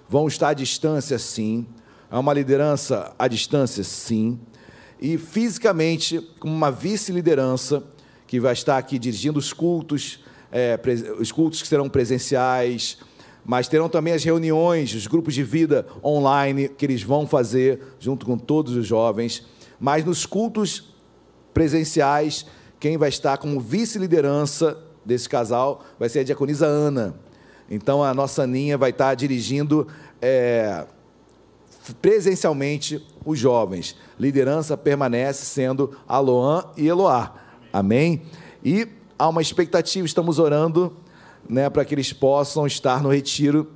[0.10, 1.65] vão estar à distância, sim,
[2.11, 4.40] é uma liderança à distância, sim,
[4.99, 7.84] e fisicamente, como uma vice-liderança,
[8.27, 10.80] que vai estar aqui dirigindo os cultos, é,
[11.19, 12.98] os cultos que serão presenciais,
[13.45, 18.26] mas terão também as reuniões, os grupos de vida online que eles vão fazer junto
[18.26, 19.45] com todos os jovens.
[19.80, 20.95] Mas nos cultos
[21.53, 22.45] presenciais,
[22.80, 27.15] quem vai estar como vice-liderança desse casal vai ser a diaconisa Ana.
[27.69, 29.88] Então a nossa Aninha vai estar dirigindo
[30.22, 30.86] é,
[31.94, 33.95] presencialmente os jovens.
[34.20, 37.34] Liderança permanece sendo Aloan e Eloá.
[37.72, 38.22] Amém?
[38.64, 38.88] E
[39.18, 40.95] há uma expectativa, estamos orando
[41.48, 43.68] né, para que eles possam estar no retiro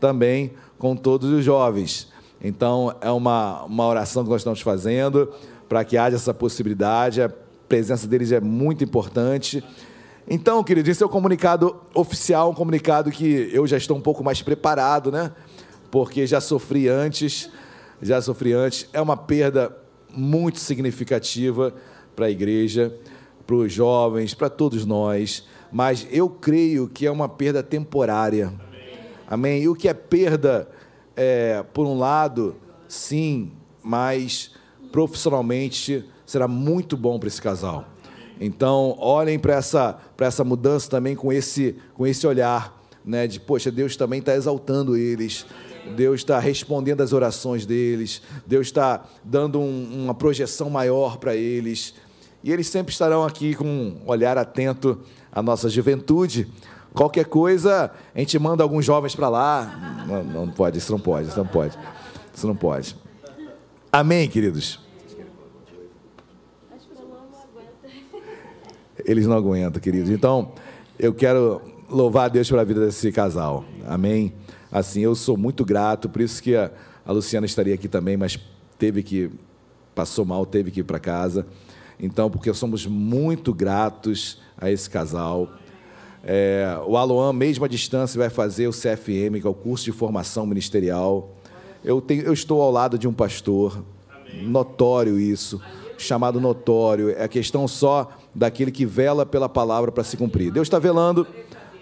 [0.00, 2.08] também com todos os jovens.
[2.40, 5.32] Então, é uma, uma oração que nós estamos fazendo
[5.68, 7.20] para que haja essa possibilidade.
[7.20, 7.30] A
[7.68, 9.62] presença deles é muito importante.
[10.30, 14.22] Então, queridos, esse é o comunicado oficial, um comunicado que eu já estou um pouco
[14.22, 15.32] mais preparado, né?
[15.90, 17.50] Porque já sofri antes,
[18.00, 18.88] já sofri antes.
[18.92, 19.76] É uma perda
[20.12, 21.74] muito significativa
[22.14, 22.94] para a igreja,
[23.46, 28.52] para os jovens, para todos nós mas eu creio que é uma perda temporária.
[29.26, 29.62] Amém?
[29.62, 30.68] E o que é perda,
[31.14, 32.56] é, por um lado,
[32.86, 33.52] sim,
[33.82, 34.52] mas
[34.90, 37.84] profissionalmente será muito bom para esse casal.
[38.40, 43.70] Então, olhem para essa, essa mudança também com esse, com esse olhar, né, de, poxa,
[43.70, 45.44] Deus também está exaltando eles,
[45.96, 51.94] Deus está respondendo às orações deles, Deus está dando um, uma projeção maior para eles,
[52.42, 55.00] e eles sempre estarão aqui com um olhar atento
[55.32, 56.48] a nossa juventude.
[56.94, 60.04] Qualquer coisa, a gente manda alguns jovens para lá.
[60.06, 61.78] Não, não pode, isso não pode, isso não pode.
[62.34, 62.96] Isso não pode.
[63.92, 64.80] Amém, queridos?
[69.04, 70.10] Eles não aguentam, queridos.
[70.10, 70.52] Então,
[70.98, 73.64] eu quero louvar a Deus pela vida desse casal.
[73.86, 74.34] Amém?
[74.70, 76.70] Assim, eu sou muito grato, por isso que a,
[77.04, 78.38] a Luciana estaria aqui também, mas
[78.78, 79.30] teve que,
[79.94, 81.46] passou mal, teve que ir para casa.
[81.98, 85.48] Então, porque somos muito gratos a esse casal.
[86.22, 89.92] É, o Aloan, mesmo à distância, vai fazer o CFM, que é o curso de
[89.92, 91.34] formação ministerial.
[91.84, 93.82] Eu, tenho, eu estou ao lado de um pastor,
[94.42, 95.60] notório isso,
[95.96, 97.10] chamado notório.
[97.10, 100.52] É a questão só daquele que vela pela palavra para se cumprir.
[100.52, 101.26] Deus está velando,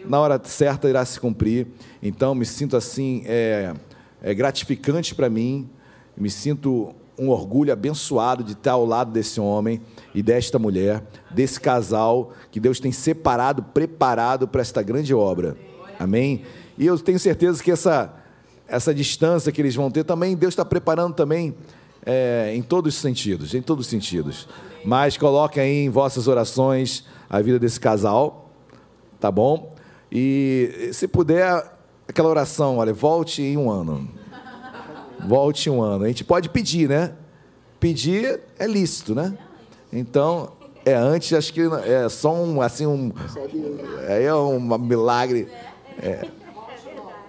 [0.08, 1.66] na hora certa irá se cumprir.
[2.02, 3.74] Então, me sinto assim, é,
[4.22, 5.68] é gratificante para mim,
[6.16, 9.80] me sinto um orgulho abençoado de estar ao lado desse homem
[10.14, 15.56] e desta mulher, desse casal que Deus tem separado, preparado para esta grande obra.
[15.98, 16.42] Amém?
[16.76, 18.14] E eu tenho certeza que essa,
[18.68, 21.54] essa distância que eles vão ter também, Deus está preparando também
[22.04, 24.46] é, em todos os sentidos, em todos os sentidos.
[24.84, 28.50] Mas coloquem aí em vossas orações a vida desse casal,
[29.18, 29.74] tá bom?
[30.18, 31.62] E se puder,
[32.08, 34.08] aquela oração, olha, volte em um ano.
[35.28, 36.04] Volte um ano.
[36.04, 37.12] A gente pode pedir, né?
[37.78, 39.36] Pedir é lícito, né?
[39.92, 40.52] Então,
[40.86, 43.12] é antes, acho que é só um, assim, um...
[44.08, 45.48] É, um milagre.
[45.98, 46.26] É.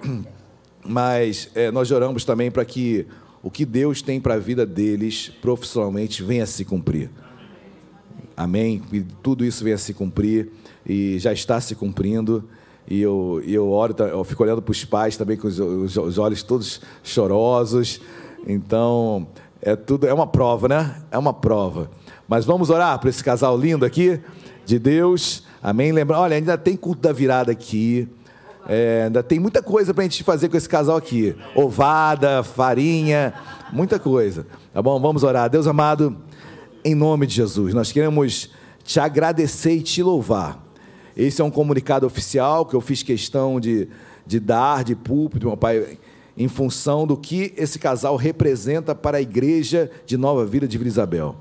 [0.81, 3.05] Mas é, nós oramos também para que
[3.43, 7.09] o que Deus tem para a vida deles, profissionalmente, venha a se cumprir.
[8.37, 8.81] Amém.
[8.93, 10.53] E tudo isso venha se cumprir
[10.85, 12.47] e já está se cumprindo.
[12.89, 15.97] E eu, e eu oro, eu fico olhando para os pais também com os, os,
[15.97, 17.99] os olhos todos chorosos.
[18.47, 19.27] Então,
[19.61, 20.95] é tudo, é uma prova, né?
[21.11, 21.91] É uma prova.
[22.27, 24.19] Mas vamos orar para esse casal lindo aqui
[24.65, 25.43] de Deus.
[25.61, 25.91] Amém.
[25.91, 28.07] Lembra, olha, ainda tem culto da virada aqui.
[28.69, 31.35] É, ainda tem muita coisa para a gente fazer com esse casal aqui.
[31.55, 33.33] Ovada, farinha,
[33.73, 34.47] muita coisa.
[34.73, 34.97] Tá bom?
[34.99, 35.49] Vamos orar.
[35.49, 36.15] Deus amado,
[36.85, 38.49] em nome de Jesus, nós queremos
[38.83, 40.66] te agradecer e te louvar
[41.17, 43.87] esse é um comunicado oficial que eu fiz questão de,
[44.23, 45.97] de dar de púlpito, meu pai,
[46.37, 50.87] em função do que esse casal representa para a igreja de Nova Vida de Vila
[50.87, 51.35] Isabel.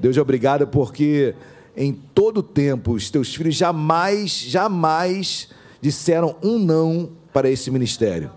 [0.00, 1.36] Deus, obrigado porque
[1.76, 5.48] em todo tempo os teus filhos jamais, jamais
[5.80, 8.32] disseram um não para esse ministério.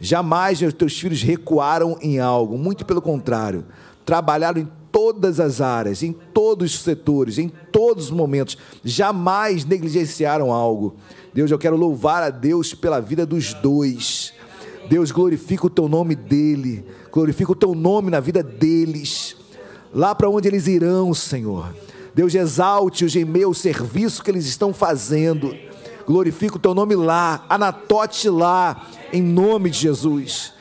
[0.00, 3.64] Jamais os teus filhos recuaram em algo, muito pelo contrário,
[4.04, 10.52] trabalharam em todas as áreas, em todos os setores, em todos os momentos, jamais negligenciaram
[10.52, 10.94] algo.
[11.32, 14.34] Deus, eu quero louvar a Deus pela vida dos dois.
[14.88, 19.34] Deus, glorifica o teu nome dele, glorifica o teu nome na vida deles,
[19.92, 21.74] lá para onde eles irão, Senhor.
[22.14, 25.56] Deus, exalte-os em meio ao serviço que eles estão fazendo.
[26.06, 30.52] Glorifica o teu nome lá, anatote lá, em nome de Jesus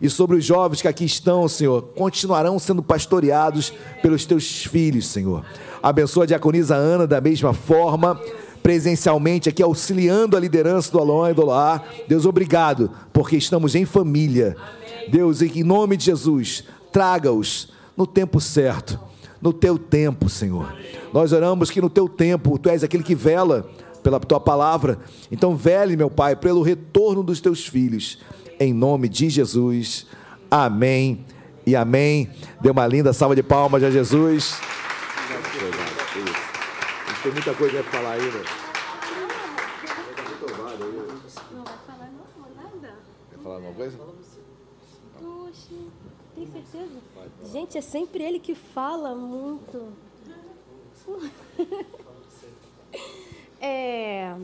[0.00, 5.44] e sobre os jovens que aqui estão, Senhor, continuarão sendo pastoreados pelos teus filhos, Senhor.
[5.82, 8.20] Abençoa a diaconisa Ana da mesma forma,
[8.62, 11.84] presencialmente aqui auxiliando a liderança do Alon e do Lar.
[12.06, 14.56] Deus, obrigado, porque estamos em família.
[15.10, 19.00] Deus, em nome de Jesus, traga-os no tempo certo,
[19.42, 20.72] no teu tempo, Senhor.
[21.12, 23.68] Nós oramos que no teu tempo, tu és aquele que vela
[24.02, 24.98] pela tua palavra.
[25.30, 28.18] Então, vele, meu Pai, pelo retorno dos teus filhos
[28.58, 30.06] em nome de Jesus.
[30.50, 31.24] Amém
[31.66, 32.30] e amém.
[32.60, 34.58] Dê uma linda salva de palmas a Jesus.
[37.22, 38.38] Tem muita coisa para falar ainda.
[41.52, 42.10] Não vai falar
[42.56, 42.94] nada.
[43.30, 43.98] Quer falar alguma coisa?
[45.20, 45.74] Poxa,
[46.34, 46.98] tem certeza?
[47.52, 49.92] Gente, é sempre ele que fala muito.
[53.60, 54.36] É,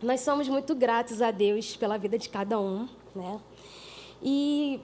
[0.00, 3.40] nós somos muito gratos a Deus pela vida de cada um né?
[4.22, 4.80] E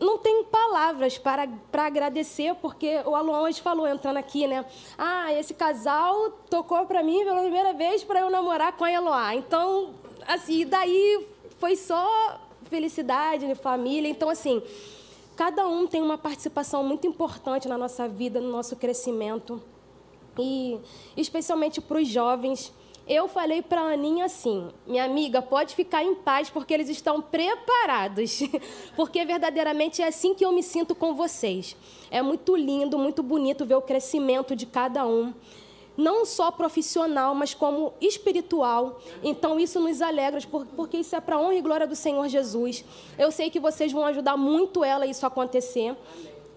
[0.00, 4.64] não tem palavras para, para agradecer, porque o Alon hoje falou, entrando aqui, né?
[4.98, 9.34] Ah, esse casal tocou para mim pela primeira vez para eu namorar com a Eloá.
[9.34, 9.94] Então,
[10.26, 11.26] assim, daí
[11.58, 14.08] foi só felicidade, família.
[14.08, 14.60] Então, assim,
[15.36, 19.62] cada um tem uma participação muito importante na nossa vida, no nosso crescimento.
[20.38, 20.80] E
[21.16, 22.72] especialmente para os jovens,
[23.12, 27.20] eu falei para a Aninha assim: minha amiga, pode ficar em paz porque eles estão
[27.20, 28.40] preparados.
[28.96, 31.76] porque verdadeiramente é assim que eu me sinto com vocês.
[32.10, 35.32] É muito lindo, muito bonito ver o crescimento de cada um.
[35.94, 38.98] Não só profissional, mas como espiritual.
[39.22, 40.40] Então, isso nos alegra,
[40.74, 42.82] porque isso é para honra e glória do Senhor Jesus.
[43.18, 45.94] Eu sei que vocês vão ajudar muito ela a isso acontecer.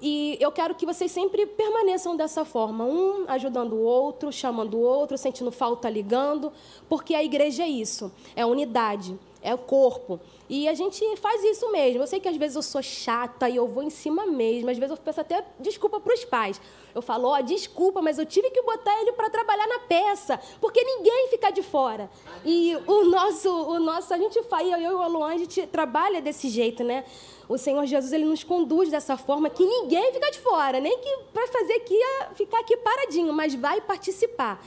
[0.02, 4.82] E eu quero que vocês sempre permaneçam dessa forma, um ajudando o outro, chamando o
[4.82, 6.52] outro, sentindo falta, ligando,
[6.90, 10.20] porque a igreja é isso, é unidade, é o corpo.
[10.50, 12.02] E a gente faz isso mesmo.
[12.02, 14.70] Eu sei que às vezes eu sou chata e eu vou em cima mesmo.
[14.70, 16.62] Às vezes eu peço até desculpa para os pais.
[16.94, 20.40] Eu falo, ó, oh, desculpa, mas eu tive que botar ele para trabalhar na peça,
[20.62, 22.10] porque ninguém fica de fora.
[22.44, 26.22] E o nosso, o nosso, a gente faz, eu e o Aluan, a gente trabalha
[26.22, 27.04] desse jeito, né?
[27.48, 31.18] O Senhor Jesus ele nos conduz dessa forma que ninguém fica de fora, nem que
[31.34, 32.00] para fazer aqui
[32.36, 34.64] ficar aqui paradinho, mas vai participar.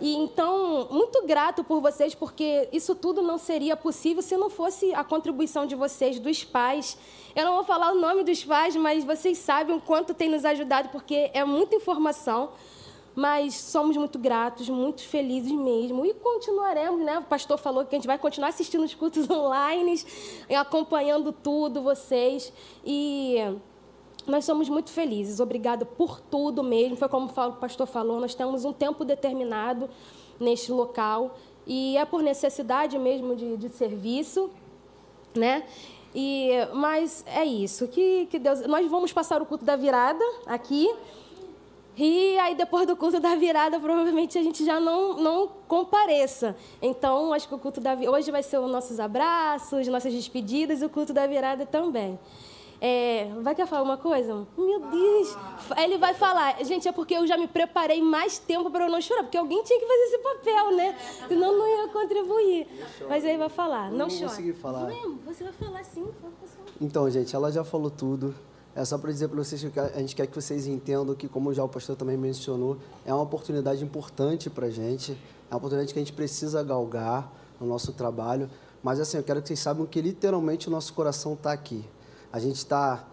[0.00, 4.94] E então, muito grato por vocês, porque isso tudo não seria possível se não fosse
[4.94, 6.96] a contribuição de vocês, dos pais.
[7.34, 10.44] Eu não vou falar o nome dos pais, mas vocês sabem o quanto tem nos
[10.44, 12.50] ajudado, porque é muita informação.
[13.18, 16.06] Mas somos muito gratos, muito felizes mesmo.
[16.06, 17.18] E continuaremos, né?
[17.18, 20.00] O pastor falou que a gente vai continuar assistindo os cultos online,
[20.56, 22.52] acompanhando tudo, vocês.
[22.86, 23.38] E
[24.24, 25.40] nós somos muito felizes.
[25.40, 26.96] Obrigado por tudo mesmo.
[26.96, 29.90] Foi como o pastor falou, nós temos um tempo determinado
[30.38, 31.36] neste local.
[31.66, 34.48] E é por necessidade mesmo de, de serviço,
[35.34, 35.64] né?
[36.14, 37.88] E, mas é isso.
[37.88, 38.60] Que, que Deus.
[38.60, 40.88] Nós vamos passar o culto da virada aqui.
[41.98, 46.54] E aí, depois do culto da virada, provavelmente a gente já não, não compareça.
[46.80, 50.84] Então, acho que o culto da hoje vai ser os nossos abraços, nossas despedidas e
[50.84, 52.16] o culto da virada também.
[52.80, 54.46] É, vai querer falar uma coisa?
[54.56, 55.36] Meu Deus!
[55.76, 59.00] Ele vai falar, gente, é porque eu já me preparei mais tempo para eu não
[59.00, 60.96] chorar, porque alguém tinha que fazer esse papel, né?
[61.26, 62.68] Senão não ia contribuir.
[63.08, 64.28] Mas aí vai falar, não, não chora.
[64.28, 64.88] Consegui falar.
[64.88, 66.06] Não, você vai falar sim.
[66.80, 68.32] Então, gente, ela já falou tudo.
[68.78, 71.52] É só para dizer para vocês que a gente quer que vocês entendam que, como
[71.52, 75.18] já o pastor também mencionou, é uma oportunidade importante para a gente,
[75.50, 77.28] é uma oportunidade que a gente precisa galgar
[77.60, 78.48] no nosso trabalho.
[78.80, 81.84] Mas assim, eu quero que vocês saibam que literalmente o nosso coração está aqui.
[82.32, 83.04] A gente está.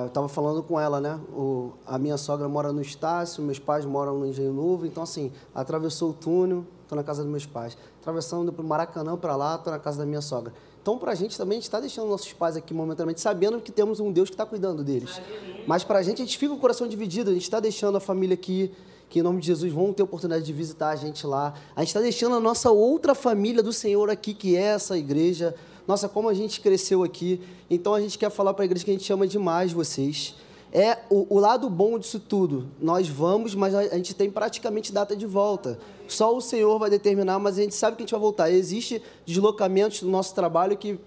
[0.00, 1.20] eu estava falando com ela, né?
[1.30, 5.30] O, a minha sogra mora no Estácio, meus pais moram no Engenho Novo, então assim,
[5.54, 7.76] atravessou o túnel, estou na casa dos meus pais.
[8.00, 10.52] Atravessando para o Maracanã para lá, estou na casa da minha sogra.
[10.82, 13.70] Então, para a gente também, a gente está deixando nossos pais aqui momentaneamente, sabendo que
[13.70, 15.20] temos um Deus que está cuidando deles.
[15.66, 17.96] Mas para a gente, a gente fica com o coração dividido, a gente está deixando
[17.96, 18.72] a família aqui,
[19.10, 21.52] que em nome de Jesus vão ter oportunidade de visitar a gente lá.
[21.76, 25.54] A gente está deixando a nossa outra família do Senhor aqui, que é essa igreja.
[25.86, 27.42] Nossa, como a gente cresceu aqui.
[27.68, 30.34] Então, a gente quer falar para a igreja que a gente ama demais vocês
[30.72, 32.68] é o, o, lado bom disso tudo.
[32.80, 35.78] Nós vamos, mas a gente tem praticamente data de volta.
[36.06, 38.50] Só o Senhor vai determinar, mas a gente sabe que a gente vai voltar.
[38.50, 40.98] Existem deslocamentos no nosso trabalho que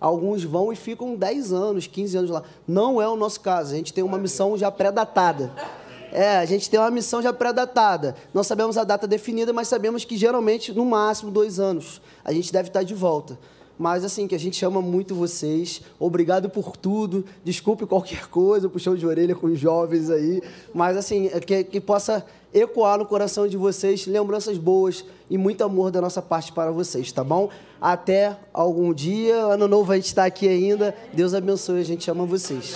[0.00, 2.42] alguns vão e ficam 10 anos, 15 anos lá.
[2.66, 3.72] Não é o nosso caso.
[3.72, 5.52] A gente tem uma missão já pré-datada.
[6.12, 8.16] É, a gente tem uma missão já pré-datada.
[8.34, 12.52] Não sabemos a data definida, mas sabemos que geralmente, no máximo, dois anos, a gente
[12.52, 13.38] deve estar de volta.
[13.78, 15.82] Mas assim, que a gente ama muito vocês.
[15.98, 17.24] Obrigado por tudo.
[17.44, 20.42] Desculpe qualquer coisa, puxão de orelha com os jovens aí.
[20.74, 25.64] Mas assim, é que, que possa ecoar no coração de vocês lembranças boas e muito
[25.64, 27.48] amor da nossa parte para vocês, tá bom?
[27.80, 30.94] Até algum dia, ano novo a gente está aqui ainda.
[31.12, 32.74] Deus abençoe, a gente ama vocês.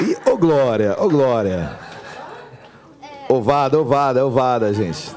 [0.00, 1.78] E ô oh, glória, ô oh, glória.
[3.28, 5.14] Ovada, ovada, ovada, gente.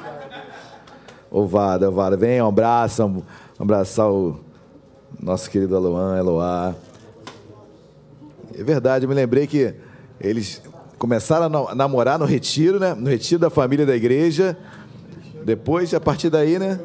[1.31, 2.17] Ovada, ovada.
[2.17, 3.23] Venham, abraçam,
[3.57, 4.37] abraçar o
[5.17, 6.75] nosso querido Aloan, Eloá.
[8.53, 9.73] É verdade, me lembrei que
[10.19, 10.61] eles
[10.99, 12.93] começaram a namorar no retiro, né?
[12.93, 14.57] No retiro da família da igreja.
[15.45, 16.79] Depois, a partir daí, né?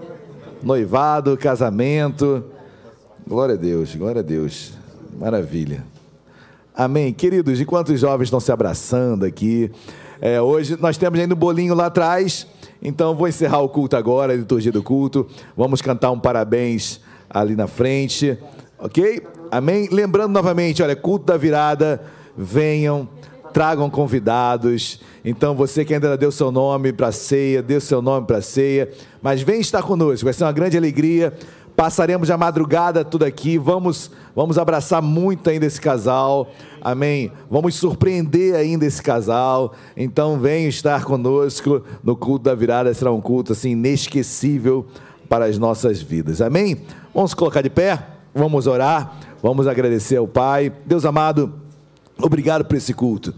[0.62, 2.44] Noivado, casamento.
[3.26, 4.74] Glória a Deus, glória a Deus.
[5.18, 5.84] Maravilha.
[6.72, 7.12] Amém.
[7.12, 9.72] Queridos, enquanto os jovens estão se abraçando aqui,
[10.20, 12.46] é, hoje nós temos ainda um bolinho lá atrás.
[12.82, 15.26] Então vou encerrar o culto agora, a liturgia do culto.
[15.56, 18.38] Vamos cantar um parabéns ali na frente,
[18.78, 19.22] ok?
[19.50, 19.88] Amém?
[19.90, 22.02] Lembrando novamente, olha, culto da virada,
[22.36, 23.08] venham,
[23.52, 25.00] tragam convidados.
[25.24, 28.42] Então você que ainda deu seu nome para a ceia, deu seu nome para a
[28.42, 28.90] ceia,
[29.22, 31.32] mas vem estar conosco, vai ser uma grande alegria.
[31.76, 33.58] Passaremos a madrugada tudo aqui.
[33.58, 36.48] Vamos, vamos abraçar muito ainda esse casal.
[36.80, 37.30] Amém.
[37.50, 39.74] Vamos surpreender ainda esse casal.
[39.94, 42.92] Então venha estar conosco no culto da virada.
[42.94, 44.86] Será um culto assim inesquecível
[45.28, 46.40] para as nossas vidas.
[46.40, 46.80] Amém.
[47.14, 48.02] Vamos colocar de pé.
[48.34, 49.18] Vamos orar.
[49.42, 50.72] Vamos agradecer ao Pai.
[50.86, 51.52] Deus amado,
[52.18, 53.34] obrigado por esse culto.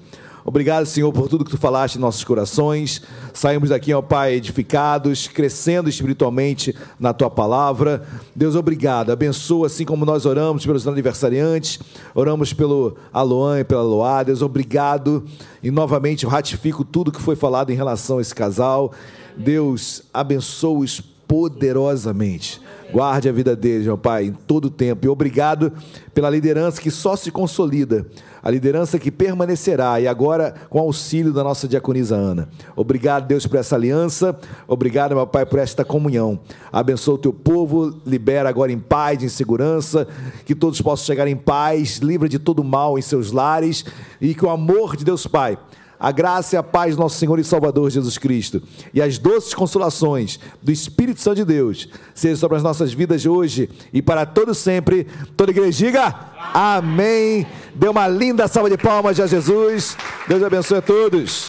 [0.48, 3.02] Obrigado, Senhor, por tudo que tu falaste em nossos corações.
[3.34, 8.02] Saímos daqui, ó Pai, edificados, crescendo espiritualmente na tua palavra.
[8.34, 9.12] Deus, obrigado.
[9.12, 11.78] Abençoa, assim como nós oramos pelos aniversariantes,
[12.14, 14.22] oramos pelo Aloan e pela Loá.
[14.22, 15.22] Deus, obrigado.
[15.62, 18.94] E novamente ratifico tudo que foi falado em relação a esse casal.
[19.36, 20.98] Deus, abençoa-os
[21.28, 22.58] poderosamente.
[22.90, 25.04] Guarde a vida deles, meu Pai, em todo o tempo.
[25.04, 25.70] E obrigado
[26.14, 28.06] pela liderança que só se consolida
[28.42, 32.48] a liderança que permanecerá, e agora com auxílio da nossa diaconisa Ana.
[32.76, 36.38] Obrigado, Deus, por essa aliança, obrigado, meu Pai, por esta comunhão.
[36.72, 40.06] Abençoa o teu povo, libera agora em paz, em segurança,
[40.44, 43.84] que todos possam chegar em paz, livre de todo mal em seus lares,
[44.20, 45.58] e que o amor de Deus Pai
[45.98, 48.62] a graça e a paz do nosso Senhor e Salvador Jesus Cristo
[48.92, 53.68] e as doces consolações do Espírito Santo de Deus sejam sobre as nossas vidas hoje
[53.92, 55.06] e para todo sempre.
[55.36, 56.14] Toda igreja diga
[56.54, 57.46] amém.
[57.74, 59.96] Dê uma linda salva de palmas a Jesus.
[60.26, 61.46] Deus abençoe a todos.